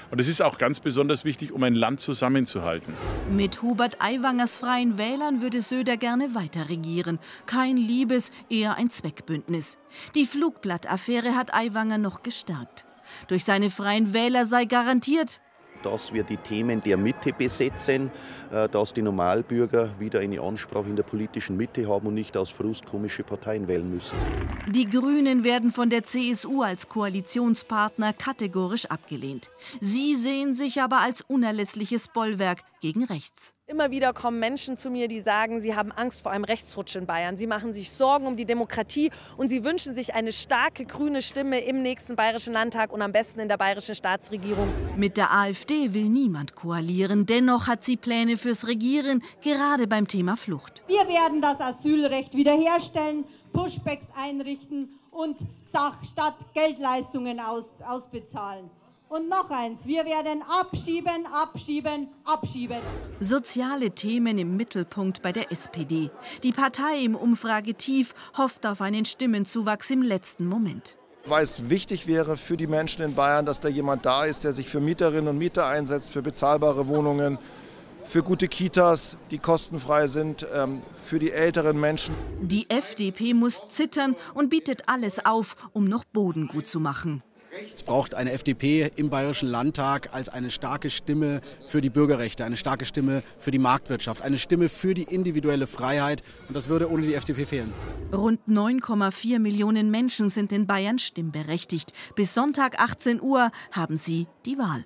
Und 0.10 0.22
es 0.22 0.28
ist 0.28 0.42
auch 0.42 0.58
ganz 0.58 0.80
besonders 0.80 1.26
wichtig, 1.26 1.52
um 1.52 1.64
ein 1.64 1.76
Land 1.76 2.00
zusammenzuhalten. 2.00 2.94
Mit 3.30 3.62
Hubert 3.62 4.02
Aiwangers 4.02 4.58
Freien 4.58 4.98
Wählern 4.98 5.42
würde 5.42 5.62
Söder 5.62 5.98
gerne 5.98 6.34
weiter 6.34 6.70
regieren. 6.70 7.20
Kein 7.46 7.78
Liebes, 7.78 8.32
eher 8.50 8.76
ein 8.76 8.90
Zweckbündnis. 8.90 9.78
Die 10.16 10.26
Flugblattaffäre 10.26 11.36
hat 11.36 11.54
Aiwanger 11.54 11.98
noch 11.98 12.24
gestärkt. 12.24 12.86
Durch 13.28 13.44
seine 13.44 13.70
Freien 13.70 14.14
Wähler 14.14 14.46
sei 14.46 14.66
garantiert, 14.66 15.42
dass 15.84 16.14
wir 16.14 16.24
die 16.24 16.38
Themen 16.38 16.82
der 16.82 16.98
Mitte 16.98 17.34
besetzen, 17.34 18.12
äh, 18.52 18.68
dass 18.70 18.94
die 18.94 19.02
Normalbürger 19.02 19.90
wieder 20.00 20.20
eine 20.20 20.42
Ansprache 20.42 20.88
in 20.88 20.96
der 20.96 21.04
politischen 21.04 21.58
Mitte 21.58 21.88
haben 21.88 22.08
und 22.08 22.14
nicht 22.14 22.36
aus 22.38 22.50
Frust 22.50 22.86
komische 22.86 23.24
Parteien 23.24 23.68
wählen 23.68 23.90
müssen. 23.90 24.16
Die 24.68 24.90
Grünen 24.90 25.44
werden 25.44 25.72
von 25.72 25.90
der 25.90 26.04
CSU 26.04 26.62
als 26.62 26.90
Koalitionspartner 26.90 28.14
kategorisch 28.14 28.86
abgelehnt. 28.86 29.50
Sie 29.80 30.16
sehen 30.16 30.54
sich 30.54 30.82
aber 30.82 31.00
als 31.00 31.22
unerlässliches 31.22 32.08
Bollwerk 32.08 32.64
gegen 32.82 33.04
rechts. 33.04 33.54
Immer 33.66 33.92
wieder 33.92 34.14
kommen 34.14 34.40
Menschen 34.40 34.78
zu 34.78 34.90
mir, 34.90 35.08
die 35.08 35.22
sagen, 35.22 35.62
sie 35.62 35.76
haben 35.76 35.92
Angst 35.92 36.22
vor 36.22 36.32
einem 36.32 36.46
Rechtsrutsch 36.46 36.96
in 36.96 37.06
Bayern. 37.06 37.38
Sie 37.38 37.48
machen 37.48 37.74
sich 37.74 37.92
Sorgen 37.92 38.28
um 38.28 38.38
die 38.38 38.46
Demokratie 38.46 39.12
und 39.36 39.50
sie 39.50 39.64
wünschen 39.64 39.94
sich 39.94 40.14
eine 40.14 40.32
starke 40.32 40.86
grüne 40.86 41.22
Stimme 41.22 41.60
im 41.60 41.82
nächsten 41.82 42.16
Bayerischen 42.16 42.54
Landtag 42.54 42.92
und 42.94 43.02
am 43.02 43.12
besten 43.12 43.40
in 43.40 43.50
der 43.50 43.58
bayerischen 43.58 43.96
Staatsregierung. 43.96 44.68
Mit 44.96 45.18
der 45.18 45.34
AfD 45.34 45.94
will 45.94 46.06
niemand 46.06 46.56
koalieren. 46.56 47.26
Dennoch 47.26 47.68
hat 47.68 47.84
sie 47.84 47.98
Pläne 47.98 48.38
fürs 48.38 48.68
Regieren, 48.68 49.22
gerade 49.42 49.88
beim 49.88 50.08
Thema 50.08 50.38
Flucht. 50.38 50.84
Wir 50.88 51.08
werden 51.08 51.42
das 51.42 51.60
Asylrecht 51.60 52.36
wiederherstellen, 52.36 53.26
Pushbacks 53.54 54.08
einrichten 54.16 54.90
und 55.12 55.38
Sach 55.70 55.98
statt 56.06 56.36
Geldleistungen 56.54 57.42
aus, 57.42 57.74
ausbezahlen. 57.86 58.70
Und 59.10 59.30
noch 59.30 59.50
eins, 59.52 59.86
wir 59.86 60.04
werden 60.04 60.44
abschieben, 60.50 61.26
abschieben, 61.32 62.10
abschieben. 62.26 62.80
Soziale 63.22 63.92
Themen 63.92 64.38
im 64.38 64.58
Mittelpunkt 64.58 65.22
bei 65.22 65.32
der 65.32 65.50
SPD. 65.50 66.12
Die 66.44 66.52
Partei 66.52 67.06
im 67.06 67.16
Umfragetief 67.16 68.14
hofft 68.38 68.66
auf 68.66 68.82
einen 68.82 69.06
Stimmenzuwachs 69.06 69.92
im 69.92 70.02
letzten 70.02 70.46
Moment. 70.46 70.98
Weil 71.26 71.44
es 71.44 71.70
wichtig 71.70 72.08
wäre 72.08 72.36
für 72.36 72.58
die 72.58 72.68
Menschen 72.68 73.02
in 73.02 73.16
Bayern, 73.16 73.46
dass 73.46 73.62
da 73.62 73.70
jemand 73.70 74.06
da 74.06 74.26
ist, 74.26 74.44
der 74.44 74.52
sich 74.52 74.68
für 74.68 74.82
Mieterinnen 74.82 75.30
und 75.30 75.38
Mieter 75.38 75.68
einsetzt, 75.68 76.10
für 76.10 76.22
bezahlbare 76.22 76.88
Wohnungen, 76.88 77.38
für 78.04 78.24
gute 78.24 78.50
Kitas, 78.50 79.16
die 79.32 79.38
kostenfrei 79.38 80.08
sind, 80.08 80.46
ähm, 80.54 80.82
für 81.06 81.20
die 81.20 81.32
älteren 81.32 81.80
Menschen. 81.80 82.14
Die 82.42 82.70
FDP 82.70 83.34
muss 83.34 83.68
zittern 83.70 84.18
und 84.34 84.50
bietet 84.50 84.84
alles 84.88 85.26
auf, 85.26 85.56
um 85.72 85.86
noch 85.86 86.04
Boden 86.04 86.48
gut 86.50 86.68
zu 86.68 86.82
machen. 86.82 87.24
Es 87.74 87.84
braucht 87.84 88.14
eine 88.14 88.32
FDP 88.32 88.90
im 88.96 89.10
Bayerischen 89.10 89.50
Landtag 89.50 90.14
als 90.14 90.30
eine 90.30 90.52
starke 90.52 90.90
Stimme 90.90 91.42
für 91.66 91.82
die 91.82 91.90
Bürgerrechte, 91.90 92.46
eine 92.46 92.58
starke 92.58 92.86
Stimme 92.86 93.24
für 93.38 93.52
die 93.52 93.60
Marktwirtschaft, 93.60 94.22
eine 94.22 94.38
Stimme 94.38 94.70
für 94.70 94.94
die 94.94 95.04
individuelle 95.04 95.68
Freiheit. 95.68 96.24
Und 96.48 96.56
das 96.56 96.70
würde 96.70 96.92
ohne 96.92 97.04
die 97.04 97.14
FDP 97.14 97.46
fehlen. 97.46 97.74
Rund 98.14 98.40
9,4 98.48 99.40
Millionen 99.40 99.92
Menschen 99.92 100.30
sind 100.30 100.52
in 100.52 100.68
Bayern 100.68 101.00
stimmberechtigt. 101.00 101.94
Bis 102.16 102.34
Sonntag 102.34 102.80
18 102.80 103.22
Uhr 103.22 103.52
haben 103.72 103.98
sie 103.98 104.28
die 104.46 104.58
Wahl. 104.58 104.86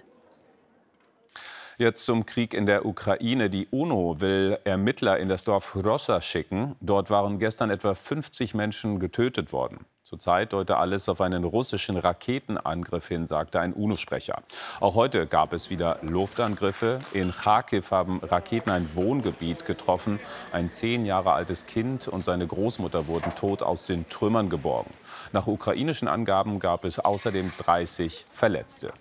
Jetzt 1.81 2.05
zum 2.05 2.27
Krieg 2.27 2.53
in 2.53 2.67
der 2.67 2.85
Ukraine. 2.85 3.49
Die 3.49 3.67
UNO 3.71 4.21
will 4.21 4.59
Ermittler 4.65 5.17
in 5.17 5.29
das 5.29 5.43
Dorf 5.45 5.75
Rossa 5.75 6.21
schicken. 6.21 6.75
Dort 6.79 7.09
waren 7.09 7.39
gestern 7.39 7.71
etwa 7.71 7.95
50 7.95 8.53
Menschen 8.53 8.99
getötet 8.99 9.51
worden. 9.51 9.87
Zurzeit 10.03 10.53
deute 10.53 10.77
alles 10.77 11.09
auf 11.09 11.21
einen 11.21 11.43
russischen 11.43 11.97
Raketenangriff 11.97 13.07
hin, 13.07 13.25
sagte 13.25 13.59
ein 13.59 13.73
UNO-Sprecher. 13.73 14.43
Auch 14.79 14.93
heute 14.93 15.25
gab 15.25 15.53
es 15.53 15.71
wieder 15.71 15.97
Luftangriffe. 16.03 16.99
In 17.13 17.31
Kharkiv 17.31 17.89
haben 17.89 18.19
Raketen 18.19 18.69
ein 18.69 18.87
Wohngebiet 18.93 19.65
getroffen. 19.65 20.19
Ein 20.51 20.69
zehn 20.69 21.03
Jahre 21.03 21.33
altes 21.33 21.65
Kind 21.65 22.07
und 22.07 22.23
seine 22.23 22.45
Großmutter 22.45 23.07
wurden 23.07 23.31
tot 23.31 23.63
aus 23.63 23.87
den 23.87 24.07
Trümmern 24.07 24.51
geborgen. 24.51 24.93
Nach 25.31 25.47
ukrainischen 25.47 26.07
Angaben 26.07 26.59
gab 26.59 26.85
es 26.85 26.99
außerdem 26.99 27.51
30 27.57 28.27
Verletzte. 28.29 28.93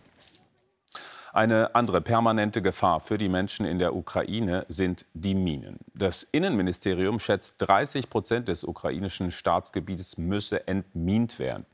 Eine 1.33 1.77
andere 1.77 2.01
permanente 2.01 2.61
Gefahr 2.61 2.99
für 2.99 3.17
die 3.17 3.29
Menschen 3.29 3.65
in 3.65 3.79
der 3.79 3.95
Ukraine 3.95 4.67
sind 4.69 5.07
die 5.15 5.37
Minen. 5.37 5.79
Das 5.95 6.25
Innenministerium 6.25 7.21
schätzt, 7.21 7.55
30 7.59 8.11
Prozent 8.11 8.49
des 8.49 8.65
ukrainischen 8.65 9.31
Staatsgebietes 9.31 10.19
müsse 10.19 10.67
entmint 10.67 11.39
werden. 11.39 11.67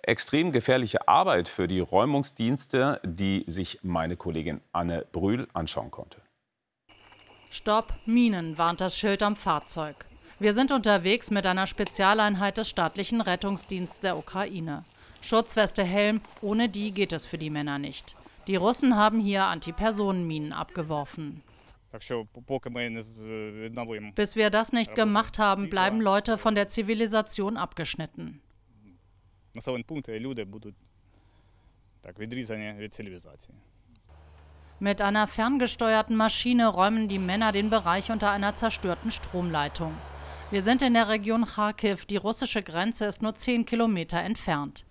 Extrem 0.00 0.50
gefährliche 0.50 1.08
Arbeit 1.08 1.48
für 1.48 1.68
die 1.68 1.80
Räumungsdienste, 1.80 3.00
die 3.04 3.44
sich 3.46 3.80
meine 3.82 4.16
Kollegin 4.16 4.62
Anne 4.72 5.04
Brühl 5.12 5.46
anschauen 5.52 5.90
konnte. 5.90 6.18
Stopp, 7.50 7.92
Minen, 8.06 8.56
warnt 8.56 8.80
das 8.80 8.96
Schild 8.96 9.22
am 9.22 9.36
Fahrzeug. 9.36 10.06
Wir 10.38 10.54
sind 10.54 10.72
unterwegs 10.72 11.30
mit 11.30 11.46
einer 11.46 11.66
Spezialeinheit 11.66 12.56
des 12.56 12.70
staatlichen 12.70 13.20
Rettungsdienstes 13.20 14.00
der 14.00 14.16
Ukraine. 14.16 14.84
Schutzweste 15.20 15.84
Helm, 15.84 16.22
ohne 16.40 16.70
die 16.70 16.92
geht 16.92 17.12
es 17.12 17.26
für 17.26 17.38
die 17.38 17.50
Männer 17.50 17.78
nicht. 17.78 18.16
Die 18.46 18.56
Russen 18.56 18.96
haben 18.96 19.20
hier 19.20 19.44
Antipersonenminen 19.44 20.52
abgeworfen. 20.52 21.42
Bis 24.14 24.36
wir 24.36 24.50
das 24.50 24.72
nicht 24.72 24.94
gemacht 24.94 25.38
haben, 25.38 25.68
bleiben 25.68 26.00
Leute 26.00 26.38
von 26.38 26.54
der 26.54 26.68
Zivilisation 26.68 27.56
abgeschnitten. 27.56 28.40
Mit 34.80 35.00
einer 35.00 35.26
ferngesteuerten 35.26 36.16
Maschine 36.16 36.66
räumen 36.66 37.08
die 37.08 37.18
Männer 37.18 37.52
den 37.52 37.70
Bereich 37.70 38.10
unter 38.10 38.30
einer 38.30 38.54
zerstörten 38.54 39.10
Stromleitung. 39.10 39.94
Wir 40.50 40.62
sind 40.62 40.82
in 40.82 40.94
der 40.94 41.08
Region 41.08 41.44
Kharkiv, 41.44 42.06
die 42.06 42.16
russische 42.16 42.62
Grenze 42.62 43.06
ist 43.06 43.22
nur 43.22 43.34
10 43.34 43.64
Kilometer 43.64 44.18
entfernt. 44.20 44.84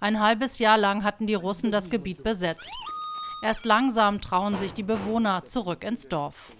Ein 0.00 0.20
halbes 0.20 0.58
Jahr 0.58 0.78
lang 0.78 1.04
hatten 1.04 1.26
die 1.26 1.34
Russen 1.34 1.72
das 1.72 1.90
Gebiet 1.90 2.22
besetzt. 2.22 2.70
Erst 3.42 3.64
langsam 3.64 4.20
trauen 4.20 4.56
sich 4.56 4.74
die 4.74 4.82
Bewohner 4.82 5.44
zurück 5.44 5.84
ins 5.84 6.08
Dorf. 6.08 6.52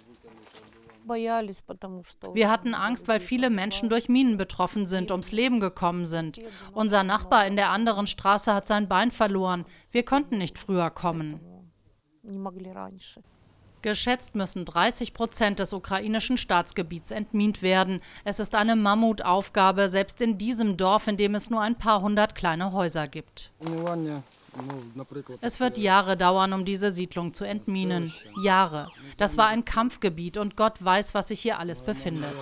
Wir 2.33 2.49
hatten 2.49 2.73
Angst, 2.73 3.07
weil 3.07 3.19
viele 3.21 3.49
Menschen 3.49 3.87
durch 3.89 4.09
Minen 4.09 4.37
betroffen 4.37 4.85
sind, 4.85 5.09
ums 5.11 5.31
Leben 5.31 5.59
gekommen 5.59 6.05
sind. 6.05 6.39
Unser 6.73 7.03
Nachbar 7.03 7.47
in 7.47 7.55
der 7.55 7.69
anderen 7.69 8.07
Straße 8.07 8.53
hat 8.53 8.67
sein 8.67 8.89
Bein 8.89 9.11
verloren. 9.11 9.65
Wir 9.91 10.03
konnten 10.03 10.37
nicht 10.37 10.57
früher 10.57 10.89
kommen. 10.89 11.39
Geschätzt 13.87 14.35
müssen 14.35 14.65
30 14.65 15.13
Prozent 15.13 15.59
des 15.59 15.71
ukrainischen 15.71 16.37
Staatsgebiets 16.37 17.11
entmint 17.11 17.61
werden. 17.61 18.01
Es 18.25 18.41
ist 18.41 18.53
eine 18.53 18.75
Mammutaufgabe, 18.75 19.87
selbst 19.87 20.21
in 20.21 20.37
diesem 20.37 20.75
Dorf, 20.75 21.07
in 21.07 21.15
dem 21.15 21.35
es 21.35 21.49
nur 21.49 21.61
ein 21.61 21.77
paar 21.77 22.01
hundert 22.01 22.35
kleine 22.35 22.73
Häuser 22.73 23.07
gibt. 23.07 23.49
Es 25.39 25.61
wird 25.61 25.77
Jahre 25.77 26.17
dauern, 26.17 26.51
um 26.51 26.65
diese 26.65 26.91
Siedlung 26.91 27.33
zu 27.33 27.45
entminen. 27.45 28.13
Jahre. 28.43 28.91
Das 29.17 29.37
war 29.37 29.47
ein 29.47 29.63
Kampfgebiet 29.63 30.35
und 30.35 30.57
Gott 30.57 30.83
weiß, 30.83 31.13
was 31.13 31.29
sich 31.29 31.39
hier 31.39 31.57
alles 31.57 31.81
befindet. 31.81 32.35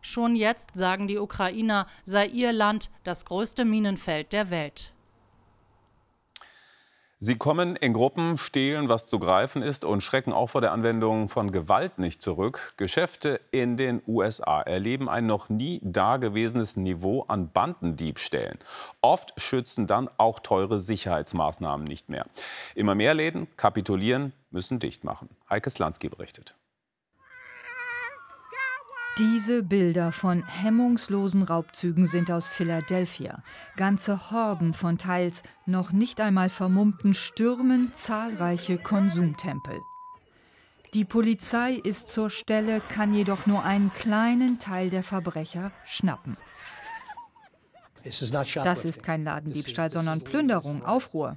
Schon 0.00 0.36
jetzt, 0.36 0.70
sagen 0.74 1.08
die 1.08 1.18
Ukrainer, 1.18 1.86
sei 2.04 2.26
ihr 2.26 2.52
Land 2.52 2.90
das 3.04 3.24
größte 3.24 3.64
Minenfeld 3.64 4.32
der 4.32 4.50
Welt. 4.50 4.92
Sie 7.22 7.36
kommen 7.36 7.76
in 7.76 7.92
Gruppen, 7.92 8.38
stehlen, 8.38 8.88
was 8.88 9.06
zu 9.06 9.18
greifen 9.18 9.60
ist 9.60 9.84
und 9.84 10.00
schrecken 10.00 10.32
auch 10.32 10.46
vor 10.46 10.62
der 10.62 10.72
Anwendung 10.72 11.28
von 11.28 11.52
Gewalt 11.52 11.98
nicht 11.98 12.22
zurück. 12.22 12.72
Geschäfte 12.78 13.42
in 13.50 13.76
den 13.76 14.00
USA 14.06 14.62
erleben 14.62 15.06
ein 15.06 15.26
noch 15.26 15.50
nie 15.50 15.80
dagewesenes 15.84 16.78
Niveau 16.78 17.24
an 17.28 17.52
Bandendiebstählen. 17.52 18.58
Oft 19.02 19.34
schützen 19.38 19.86
dann 19.86 20.08
auch 20.16 20.40
teure 20.40 20.80
Sicherheitsmaßnahmen 20.80 21.84
nicht 21.84 22.08
mehr. 22.08 22.24
Immer 22.74 22.94
mehr 22.94 23.12
Läden 23.12 23.54
kapitulieren, 23.58 24.32
müssen 24.50 24.78
dicht 24.78 25.04
machen. 25.04 25.28
Heike 25.50 25.68
Slansky 25.68 26.08
berichtet. 26.08 26.54
Diese 29.20 29.62
Bilder 29.62 30.12
von 30.12 30.42
hemmungslosen 30.46 31.42
Raubzügen 31.42 32.06
sind 32.06 32.30
aus 32.30 32.48
Philadelphia. 32.48 33.42
Ganze 33.76 34.30
Horden 34.30 34.72
von 34.72 34.96
teils 34.96 35.42
noch 35.66 35.92
nicht 35.92 36.22
einmal 36.22 36.48
vermummten 36.48 37.12
stürmen 37.12 37.92
zahlreiche 37.92 38.78
Konsumtempel. 38.78 39.78
Die 40.94 41.04
Polizei 41.04 41.74
ist 41.74 42.08
zur 42.08 42.30
Stelle, 42.30 42.80
kann 42.80 43.12
jedoch 43.12 43.44
nur 43.44 43.62
einen 43.62 43.92
kleinen 43.92 44.58
Teil 44.58 44.88
der 44.88 45.02
Verbrecher 45.02 45.70
schnappen. 45.84 46.38
Das 48.02 48.86
ist 48.86 49.02
kein 49.02 49.24
Ladendiebstahl, 49.24 49.90
sondern 49.90 50.24
Plünderung, 50.24 50.82
Aufruhr. 50.82 51.36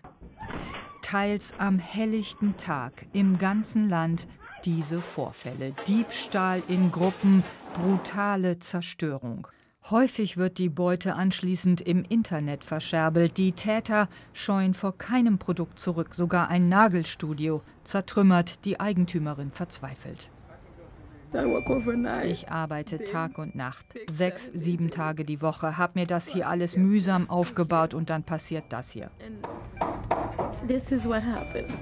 Teils 1.01 1.53
am 1.57 1.79
helllichten 1.79 2.55
Tag 2.55 3.07
im 3.11 3.37
ganzen 3.37 3.89
Land 3.89 4.29
diese 4.65 5.01
Vorfälle. 5.01 5.73
Diebstahl 5.87 6.61
in 6.67 6.91
Gruppen, 6.91 7.43
brutale 7.73 8.59
Zerstörung. 8.59 9.47
Häufig 9.89 10.37
wird 10.37 10.59
die 10.59 10.69
Beute 10.69 11.15
anschließend 11.15 11.81
im 11.81 12.05
Internet 12.07 12.63
verscherbelt. 12.63 13.37
Die 13.37 13.51
Täter 13.51 14.07
scheuen 14.31 14.73
vor 14.73 14.97
keinem 14.97 15.39
Produkt 15.39 15.77
zurück. 15.77 16.15
Sogar 16.15 16.47
ein 16.47 16.69
Nagelstudio 16.69 17.61
zertrümmert, 17.83 18.63
die 18.63 18.79
Eigentümerin 18.79 19.51
verzweifelt. 19.51 20.29
Ich 22.25 22.49
arbeite 22.49 23.03
Tag 23.03 23.39
und 23.39 23.55
Nacht, 23.55 23.85
sechs, 24.07 24.51
sieben 24.53 24.91
Tage 24.91 25.25
die 25.25 25.41
Woche, 25.41 25.77
habe 25.77 25.99
mir 25.99 26.05
das 26.05 26.27
hier 26.27 26.47
alles 26.47 26.77
mühsam 26.77 27.27
aufgebaut 27.27 27.95
und 27.95 28.11
dann 28.11 28.23
passiert 28.23 28.65
das 28.69 28.91
hier. 28.91 29.09
This 30.67 30.91
is 30.91 31.05
what 31.05 31.23
happened. 31.23 31.73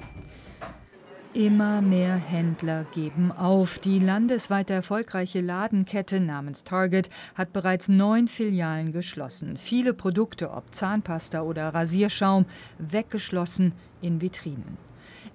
Immer 1.33 1.81
mehr 1.81 2.15
Händler 2.15 2.83
geben 2.93 3.31
auf. 3.31 3.79
Die 3.79 3.99
landesweit 3.99 4.69
erfolgreiche 4.69 5.39
Ladenkette 5.39 6.19
namens 6.19 6.65
Target 6.65 7.09
hat 7.35 7.53
bereits 7.53 7.87
neun 7.87 8.27
Filialen 8.27 8.91
geschlossen. 8.91 9.55
Viele 9.55 9.93
Produkte, 9.93 10.51
ob 10.51 10.75
Zahnpasta 10.75 11.43
oder 11.43 11.73
Rasierschaum, 11.73 12.45
weggeschlossen 12.79 13.71
in 14.01 14.19
Vitrinen. 14.19 14.77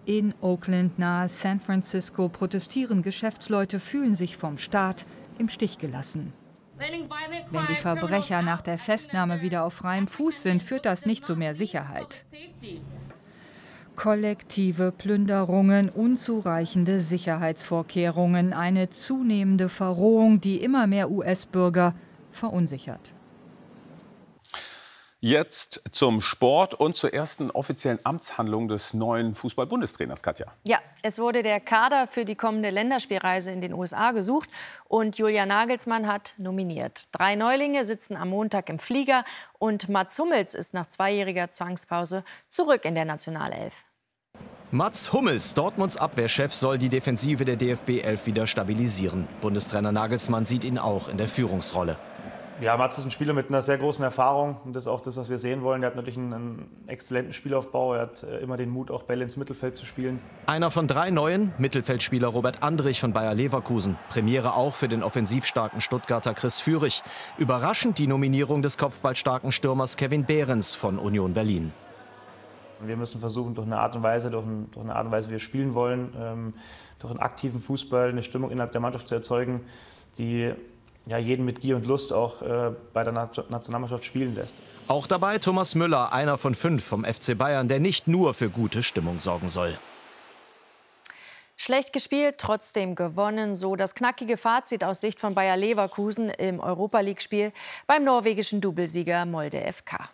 In 0.04 0.34
Oakland 0.42 0.98
nahe 0.98 1.28
San 1.28 1.60
Francisco 1.60 2.28
protestieren 2.28 3.00
Geschäftsleute, 3.00 3.80
fühlen 3.80 4.14
sich 4.14 4.36
vom 4.36 4.58
Staat 4.58 5.06
im 5.38 5.48
Stich 5.48 5.78
gelassen. 5.78 6.34
Wenn 6.76 7.66
die 7.70 7.74
Verbrecher 7.74 8.42
nach 8.42 8.60
der 8.60 8.76
Festnahme 8.76 9.40
wieder 9.40 9.64
auf 9.64 9.72
freiem 9.72 10.08
Fuß 10.08 10.42
sind, 10.42 10.62
führt 10.62 10.84
das 10.84 11.06
nicht 11.06 11.24
zu 11.24 11.36
mehr 11.36 11.54
Sicherheit. 11.54 12.26
Kollektive 13.96 14.92
Plünderungen, 14.92 15.88
unzureichende 15.88 17.00
Sicherheitsvorkehrungen, 17.00 18.52
eine 18.52 18.90
zunehmende 18.90 19.68
Verrohung, 19.68 20.40
die 20.40 20.62
immer 20.62 20.86
mehr 20.86 21.10
US-Bürger 21.10 21.94
verunsichert. 22.30 23.12
Jetzt 25.20 25.80
zum 25.92 26.20
Sport 26.20 26.74
und 26.74 26.94
zur 26.94 27.14
ersten 27.14 27.50
offiziellen 27.50 27.98
Amtshandlung 28.04 28.68
des 28.68 28.92
neuen 28.92 29.34
Fußball-Bundestrainers, 29.34 30.22
Katja. 30.22 30.46
Ja, 30.64 30.78
es 31.02 31.18
wurde 31.18 31.42
der 31.42 31.58
Kader 31.58 32.06
für 32.06 32.26
die 32.26 32.36
kommende 32.36 32.68
Länderspielreise 32.68 33.50
in 33.50 33.62
den 33.62 33.72
USA 33.72 34.12
gesucht 34.12 34.50
und 34.84 35.16
Julia 35.16 35.46
Nagelsmann 35.46 36.06
hat 36.06 36.34
nominiert. 36.36 37.08
Drei 37.12 37.34
Neulinge 37.34 37.84
sitzen 37.84 38.14
am 38.14 38.28
Montag 38.28 38.68
im 38.68 38.78
Flieger 38.78 39.24
und 39.58 39.88
Mats 39.88 40.18
Hummels 40.18 40.54
ist 40.54 40.74
nach 40.74 40.86
zweijähriger 40.86 41.50
Zwangspause 41.50 42.22
zurück 42.50 42.84
in 42.84 42.94
der 42.94 43.06
Nationalelf. 43.06 43.85
Mats 44.72 45.12
Hummels, 45.12 45.54
Dortmunds 45.54 45.96
Abwehrchef, 45.96 46.52
soll 46.52 46.76
die 46.76 46.88
Defensive 46.88 47.44
der 47.44 47.54
DFB 47.54 48.02
11 48.02 48.26
wieder 48.26 48.48
stabilisieren. 48.48 49.28
Bundestrainer 49.40 49.92
Nagelsmann 49.92 50.44
sieht 50.44 50.64
ihn 50.64 50.76
auch 50.76 51.06
in 51.06 51.18
der 51.18 51.28
Führungsrolle. 51.28 51.96
Ja, 52.60 52.76
Mats 52.76 52.98
ist 52.98 53.04
ein 53.04 53.12
Spieler 53.12 53.32
mit 53.32 53.48
einer 53.48 53.62
sehr 53.62 53.78
großen 53.78 54.02
Erfahrung 54.02 54.56
und 54.64 54.74
das 54.74 54.84
ist 54.84 54.88
auch 54.88 55.02
das, 55.02 55.16
was 55.18 55.30
wir 55.30 55.38
sehen 55.38 55.62
wollen. 55.62 55.84
Er 55.84 55.90
hat 55.90 55.94
natürlich 55.94 56.16
einen, 56.16 56.32
einen 56.32 56.70
exzellenten 56.88 57.32
Spielaufbau. 57.32 57.94
Er 57.94 58.00
hat 58.00 58.24
äh, 58.24 58.38
immer 58.38 58.56
den 58.56 58.70
Mut, 58.70 58.90
auch 58.90 59.04
Bälle 59.04 59.22
ins 59.22 59.36
Mittelfeld 59.36 59.76
zu 59.76 59.86
spielen. 59.86 60.18
Einer 60.46 60.72
von 60.72 60.88
drei 60.88 61.10
neuen, 61.10 61.52
Mittelfeldspieler 61.58 62.26
Robert 62.26 62.64
Andrich 62.64 62.98
von 62.98 63.12
Bayer 63.12 63.34
Leverkusen. 63.34 63.96
Premiere 64.08 64.54
auch 64.54 64.74
für 64.74 64.88
den 64.88 65.04
offensivstarken 65.04 65.80
Stuttgarter 65.80 66.34
Chris 66.34 66.58
Führig. 66.58 67.04
Überraschend 67.38 67.98
die 67.98 68.08
Nominierung 68.08 68.62
des 68.62 68.78
kopfballstarken 68.78 69.52
Stürmers 69.52 69.96
Kevin 69.96 70.24
Behrens 70.24 70.74
von 70.74 70.98
Union 70.98 71.34
Berlin. 71.34 71.72
Wir 72.80 72.96
müssen 72.96 73.20
versuchen, 73.20 73.54
durch 73.54 73.66
eine 73.66 73.78
Art 73.78 73.96
und 73.96 74.02
Weise, 74.02 74.30
durch, 74.30 74.44
ein, 74.44 74.70
durch 74.70 74.84
eine 74.84 74.94
Art 74.94 75.06
und 75.06 75.12
Weise, 75.12 75.28
wie 75.28 75.32
wir 75.32 75.38
spielen 75.38 75.74
wollen, 75.74 76.14
ähm, 76.18 76.54
durch 76.98 77.10
einen 77.10 77.20
aktiven 77.20 77.60
Fußball 77.60 78.10
eine 78.10 78.22
Stimmung 78.22 78.50
innerhalb 78.50 78.72
der 78.72 78.80
Mannschaft 78.80 79.08
zu 79.08 79.14
erzeugen, 79.14 79.64
die 80.18 80.52
ja, 81.06 81.18
jeden 81.18 81.44
mit 81.44 81.60
Gier 81.60 81.76
und 81.76 81.86
Lust 81.86 82.12
auch 82.12 82.42
äh, 82.42 82.72
bei 82.92 83.04
der 83.04 83.12
Nationalmannschaft 83.12 84.04
spielen 84.04 84.34
lässt. 84.34 84.56
Auch 84.88 85.06
dabei 85.06 85.38
Thomas 85.38 85.74
Müller, 85.74 86.12
einer 86.12 86.36
von 86.36 86.54
fünf 86.54 86.84
vom 86.84 87.04
FC 87.04 87.38
Bayern, 87.38 87.68
der 87.68 87.80
nicht 87.80 88.08
nur 88.08 88.34
für 88.34 88.50
gute 88.50 88.82
Stimmung 88.82 89.20
sorgen 89.20 89.48
soll. 89.48 89.78
Schlecht 91.58 91.94
gespielt, 91.94 92.36
trotzdem 92.38 92.94
gewonnen. 92.94 93.56
So 93.56 93.76
das 93.76 93.94
knackige 93.94 94.36
Fazit 94.36 94.84
aus 94.84 95.00
Sicht 95.00 95.20
von 95.20 95.34
Bayer 95.34 95.56
Leverkusen 95.56 96.28
im 96.28 96.60
Europa 96.60 97.00
League-Spiel 97.00 97.52
beim 97.86 98.04
norwegischen 98.04 98.60
Doublesieger 98.60 99.24
Molde 99.24 99.60
FK. 99.72 100.08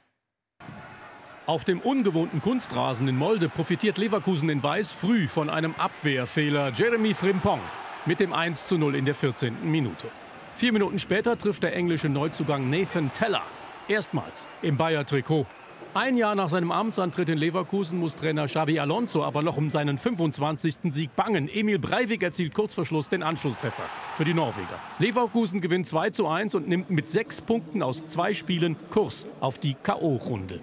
Auf 1.44 1.64
dem 1.64 1.80
ungewohnten 1.80 2.40
Kunstrasen 2.40 3.08
in 3.08 3.16
Molde 3.16 3.48
profitiert 3.48 3.98
Leverkusen 3.98 4.48
in 4.48 4.62
Weiß 4.62 4.92
früh 4.92 5.26
von 5.26 5.50
einem 5.50 5.74
Abwehrfehler. 5.76 6.72
Jeremy 6.72 7.14
Frimpong 7.14 7.58
mit 8.06 8.20
dem 8.20 8.32
1 8.32 8.66
zu 8.66 8.78
0 8.78 8.94
in 8.94 9.04
der 9.04 9.16
14. 9.16 9.68
Minute. 9.68 10.06
Vier 10.54 10.72
Minuten 10.72 11.00
später 11.00 11.36
trifft 11.36 11.64
der 11.64 11.74
englische 11.74 12.08
Neuzugang 12.08 12.70
Nathan 12.70 13.12
Teller. 13.12 13.42
Erstmals 13.88 14.46
im 14.62 14.76
Bayer-Trikot. 14.76 15.46
Ein 15.94 16.16
Jahr 16.16 16.36
nach 16.36 16.48
seinem 16.48 16.70
Amtsantritt 16.70 17.28
in 17.28 17.38
Leverkusen 17.38 17.98
muss 17.98 18.14
Trainer 18.14 18.46
Xavi 18.46 18.78
Alonso 18.78 19.24
aber 19.24 19.42
noch 19.42 19.56
um 19.56 19.68
seinen 19.68 19.98
25. 19.98 20.92
Sieg 20.92 21.16
bangen. 21.16 21.48
Emil 21.48 21.80
Breivik 21.80 22.22
erzielt 22.22 22.54
kurz 22.54 22.72
vor 22.72 22.86
Schluss 22.86 23.08
den 23.08 23.24
Anschlusstreffer 23.24 23.82
für 24.12 24.24
die 24.24 24.32
Norweger. 24.32 24.78
Leverkusen 25.00 25.60
gewinnt 25.60 25.88
2 25.88 26.10
zu 26.10 26.28
1 26.28 26.54
und 26.54 26.68
nimmt 26.68 26.90
mit 26.90 27.10
sechs 27.10 27.40
Punkten 27.40 27.82
aus 27.82 28.06
zwei 28.06 28.32
Spielen 28.32 28.76
Kurs 28.90 29.26
auf 29.40 29.58
die 29.58 29.74
K.O.-Runde. 29.74 30.60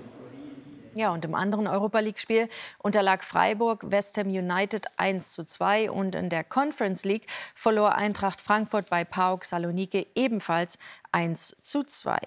Ja, 0.95 1.11
und 1.11 1.23
im 1.25 1.35
anderen 1.35 1.67
Europa 1.67 1.99
League-Spiel 1.99 2.49
unterlag 2.79 3.23
Freiburg 3.23 3.91
West 3.91 4.17
Ham 4.17 4.27
United 4.27 4.87
1 4.97 5.33
zu 5.33 5.45
2 5.45 5.91
und 5.91 6.15
in 6.15 6.29
der 6.29 6.43
Conference 6.43 7.05
League 7.05 7.27
verlor 7.55 7.95
Eintracht 7.95 8.41
Frankfurt 8.41 8.89
bei 8.89 9.03
PAOK 9.03 9.45
Saloniki 9.45 10.07
ebenfalls 10.15 10.79
1 11.11 11.61
zu 11.61 11.83
2. 11.83 12.17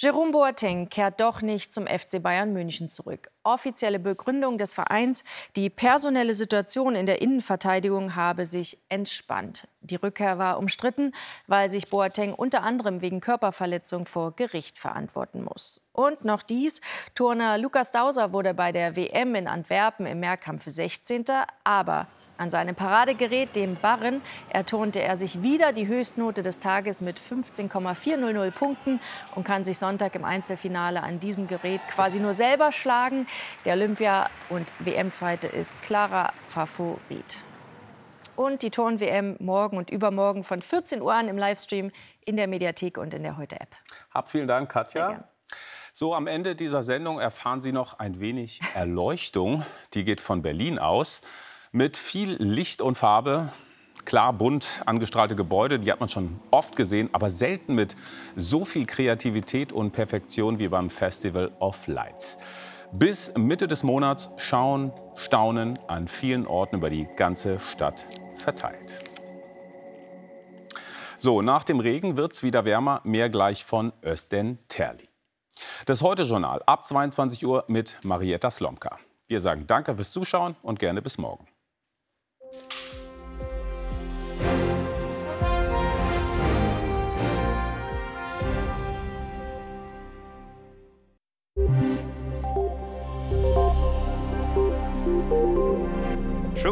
Jerome 0.00 0.30
Boateng 0.30 0.88
kehrt 0.88 1.20
doch 1.20 1.42
nicht 1.42 1.74
zum 1.74 1.88
FC 1.88 2.22
Bayern 2.22 2.52
München 2.52 2.88
zurück. 2.88 3.32
Offizielle 3.42 3.98
Begründung 3.98 4.56
des 4.56 4.72
Vereins, 4.72 5.24
die 5.56 5.70
personelle 5.70 6.34
Situation 6.34 6.94
in 6.94 7.04
der 7.04 7.20
Innenverteidigung 7.20 8.14
habe 8.14 8.44
sich 8.44 8.78
entspannt. 8.88 9.66
Die 9.80 9.96
Rückkehr 9.96 10.38
war 10.38 10.58
umstritten, 10.58 11.12
weil 11.48 11.68
sich 11.68 11.90
Boateng 11.90 12.32
unter 12.32 12.62
anderem 12.62 13.00
wegen 13.00 13.20
Körperverletzung 13.20 14.06
vor 14.06 14.36
Gericht 14.36 14.78
verantworten 14.78 15.42
muss. 15.42 15.80
Und 15.90 16.24
noch 16.24 16.44
dies, 16.44 16.80
Turner 17.16 17.58
Lukas 17.58 17.90
Dauser 17.90 18.32
wurde 18.32 18.54
bei 18.54 18.70
der 18.70 18.94
WM 18.94 19.34
in 19.34 19.48
Antwerpen 19.48 20.06
im 20.06 20.20
Mehrkampf 20.20 20.62
16. 20.64 21.24
Aber 21.64 22.06
An 22.38 22.52
seinem 22.52 22.76
Paradegerät, 22.76 23.56
dem 23.56 23.74
Barren, 23.74 24.22
ertonte 24.48 25.02
er 25.02 25.16
sich 25.16 25.42
wieder 25.42 25.72
die 25.72 25.88
Höchstnote 25.88 26.44
des 26.44 26.60
Tages 26.60 27.00
mit 27.00 27.18
15,400 27.18 28.54
Punkten 28.54 29.00
und 29.34 29.42
kann 29.42 29.64
sich 29.64 29.76
Sonntag 29.76 30.14
im 30.14 30.24
Einzelfinale 30.24 31.02
an 31.02 31.18
diesem 31.18 31.48
Gerät 31.48 31.80
quasi 31.90 32.20
nur 32.20 32.32
selber 32.32 32.70
schlagen. 32.70 33.26
Der 33.64 33.74
Olympia- 33.74 34.30
und 34.50 34.72
WM-Zweite 34.78 35.48
ist 35.48 35.82
klarer 35.82 36.32
Favorit. 36.44 37.42
Und 38.36 38.62
die 38.62 38.70
Turn-WM 38.70 39.34
morgen 39.40 39.76
und 39.76 39.90
übermorgen 39.90 40.44
von 40.44 40.62
14 40.62 41.02
Uhr 41.02 41.12
an 41.12 41.26
im 41.26 41.36
Livestream 41.36 41.90
in 42.24 42.36
der 42.36 42.46
Mediathek 42.46 42.98
und 42.98 43.14
in 43.14 43.24
der 43.24 43.36
Heute-App. 43.36 43.74
Hab 44.14 44.28
vielen 44.28 44.46
Dank, 44.46 44.70
Katja. 44.70 45.24
So, 45.92 46.14
am 46.14 46.28
Ende 46.28 46.54
dieser 46.54 46.82
Sendung 46.82 47.18
erfahren 47.18 47.60
Sie 47.60 47.72
noch 47.72 47.98
ein 47.98 48.20
wenig 48.20 48.60
Erleuchtung. 48.74 49.64
Die 49.94 50.04
geht 50.04 50.20
von 50.20 50.42
Berlin 50.42 50.78
aus 50.78 51.22
mit 51.72 51.96
viel 51.96 52.36
Licht 52.42 52.80
und 52.80 52.96
Farbe. 52.96 53.52
Klar, 54.04 54.32
bunt 54.32 54.82
angestrahlte 54.86 55.36
Gebäude, 55.36 55.78
die 55.78 55.92
hat 55.92 56.00
man 56.00 56.08
schon 56.08 56.40
oft 56.50 56.76
gesehen, 56.76 57.10
aber 57.12 57.28
selten 57.30 57.74
mit 57.74 57.94
so 58.36 58.64
viel 58.64 58.86
Kreativität 58.86 59.72
und 59.72 59.92
Perfektion 59.92 60.58
wie 60.58 60.68
beim 60.68 60.88
Festival 60.88 61.52
of 61.60 61.86
Lights. 61.86 62.38
Bis 62.92 63.32
Mitte 63.36 63.68
des 63.68 63.82
Monats 63.82 64.30
schauen, 64.38 64.92
staunen 65.14 65.78
an 65.88 66.08
vielen 66.08 66.46
Orten 66.46 66.76
über 66.76 66.88
die 66.88 67.06
ganze 67.16 67.60
Stadt 67.60 68.06
verteilt. 68.34 69.00
So, 71.18 71.42
nach 71.42 71.64
dem 71.64 71.80
Regen 71.80 72.16
wird 72.16 72.32
es 72.32 72.42
wieder 72.42 72.64
wärmer, 72.64 73.02
mehr 73.04 73.28
gleich 73.28 73.64
von 73.64 73.92
Östen 74.02 74.58
Terli. 74.68 75.08
Das 75.84 76.00
Heute-Journal 76.00 76.62
ab 76.64 76.86
22 76.86 77.44
Uhr 77.44 77.64
mit 77.68 77.98
Marietta 78.04 78.50
Slomka. 78.50 78.98
Wir 79.26 79.42
sagen 79.42 79.66
Danke 79.66 79.94
fürs 79.96 80.12
Zuschauen 80.12 80.56
und 80.62 80.78
gerne 80.78 81.02
bis 81.02 81.18
morgen. 81.18 81.46
Schönen 82.48 82.60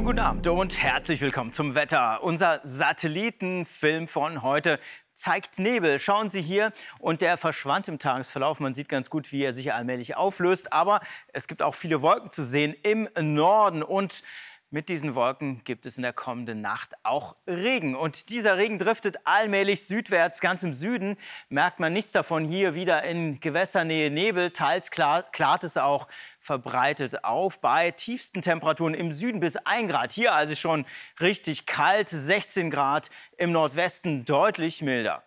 guten 0.04 0.18
Abend 0.18 0.46
und 0.48 0.82
herzlich 0.82 1.20
willkommen 1.20 1.52
zum 1.52 1.74
Wetter. 1.74 2.22
Unser 2.22 2.60
Satellitenfilm 2.62 4.08
von 4.08 4.42
heute 4.42 4.78
zeigt 5.12 5.58
Nebel. 5.58 5.98
Schauen 5.98 6.30
Sie 6.30 6.42
hier. 6.42 6.72
Und 6.98 7.20
der 7.20 7.36
verschwand 7.36 7.88
im 7.88 7.98
Tagesverlauf. 7.98 8.60
Man 8.60 8.74
sieht 8.74 8.88
ganz 8.88 9.10
gut, 9.10 9.32
wie 9.32 9.42
er 9.42 9.52
sich 9.52 9.72
allmählich 9.72 10.16
auflöst. 10.16 10.72
Aber 10.72 11.00
es 11.32 11.48
gibt 11.48 11.62
auch 11.62 11.74
viele 11.74 12.02
Wolken 12.02 12.30
zu 12.30 12.44
sehen 12.44 12.74
im 12.82 13.08
Norden. 13.18 13.82
Und 13.82 14.22
mit 14.76 14.90
diesen 14.90 15.14
Wolken 15.14 15.64
gibt 15.64 15.86
es 15.86 15.96
in 15.96 16.02
der 16.02 16.12
kommenden 16.12 16.60
Nacht 16.60 16.96
auch 17.02 17.34
Regen. 17.46 17.96
Und 17.96 18.28
dieser 18.28 18.58
Regen 18.58 18.76
driftet 18.76 19.16
allmählich 19.24 19.86
südwärts. 19.86 20.42
Ganz 20.42 20.62
im 20.64 20.74
Süden 20.74 21.16
merkt 21.48 21.80
man 21.80 21.94
nichts 21.94 22.12
davon. 22.12 22.44
Hier 22.44 22.74
wieder 22.74 23.02
in 23.02 23.40
Gewässernähe 23.40 24.10
Nebel. 24.10 24.50
Teils 24.50 24.90
klar, 24.90 25.22
klart 25.32 25.64
es 25.64 25.78
auch 25.78 26.08
verbreitet 26.40 27.24
auf 27.24 27.58
bei 27.62 27.90
tiefsten 27.90 28.42
Temperaturen 28.42 28.92
im 28.92 29.14
Süden 29.14 29.40
bis 29.40 29.56
1 29.56 29.90
Grad. 29.90 30.12
Hier 30.12 30.34
also 30.34 30.54
schon 30.54 30.84
richtig 31.20 31.64
kalt, 31.64 32.10
16 32.10 32.70
Grad 32.70 33.08
im 33.38 33.52
Nordwesten 33.52 34.26
deutlich 34.26 34.82
milder. 34.82 35.22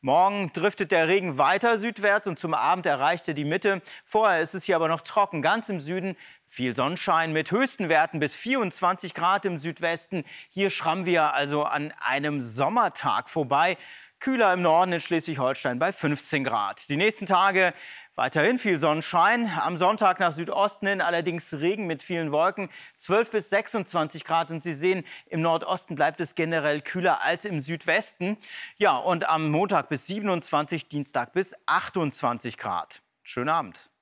Morgen 0.00 0.52
driftet 0.52 0.92
der 0.92 1.08
Regen 1.08 1.38
weiter 1.38 1.78
südwärts 1.78 2.26
und 2.26 2.38
zum 2.38 2.54
Abend 2.54 2.86
erreicht 2.86 3.26
er 3.28 3.34
die 3.34 3.44
Mitte. 3.44 3.82
Vorher 4.04 4.40
ist 4.40 4.54
es 4.54 4.64
hier 4.64 4.76
aber 4.76 4.88
noch 4.88 5.00
trocken. 5.00 5.42
Ganz 5.42 5.68
im 5.68 5.80
Süden 5.80 6.16
viel 6.46 6.74
Sonnenschein 6.74 7.32
mit 7.32 7.50
höchsten 7.50 7.88
Werten 7.88 8.20
bis 8.20 8.36
24 8.36 9.14
Grad 9.14 9.44
im 9.44 9.58
Südwesten. 9.58 10.24
Hier 10.50 10.70
schrammen 10.70 11.06
wir 11.06 11.34
also 11.34 11.64
an 11.64 11.92
einem 12.00 12.40
Sommertag 12.40 13.28
vorbei. 13.28 13.76
Kühler 14.24 14.54
im 14.54 14.62
Norden 14.62 14.92
in 14.92 15.00
Schleswig-Holstein 15.00 15.78
bei 15.78 15.92
15 15.92 16.44
Grad. 16.44 16.88
Die 16.88 16.96
nächsten 16.96 17.26
Tage 17.26 17.74
weiterhin 18.14 18.58
viel 18.58 18.78
Sonnenschein. 18.78 19.50
Am 19.62 19.76
Sonntag 19.76 20.18
nach 20.18 20.32
Südosten 20.32 20.86
hin 20.86 21.02
allerdings 21.02 21.52
Regen 21.52 21.86
mit 21.86 22.02
vielen 22.02 22.32
Wolken. 22.32 22.70
12 22.96 23.30
bis 23.30 23.50
26 23.50 24.24
Grad. 24.24 24.50
Und 24.50 24.62
Sie 24.62 24.72
sehen, 24.72 25.04
im 25.26 25.42
Nordosten 25.42 25.94
bleibt 25.94 26.22
es 26.22 26.34
generell 26.34 26.80
kühler 26.80 27.22
als 27.22 27.44
im 27.44 27.60
Südwesten. 27.60 28.38
Ja, 28.78 28.96
und 28.96 29.28
am 29.28 29.50
Montag 29.50 29.90
bis 29.90 30.06
27, 30.06 30.88
Dienstag 30.88 31.34
bis 31.34 31.54
28 31.66 32.56
Grad. 32.56 33.02
Schönen 33.24 33.50
Abend. 33.50 33.93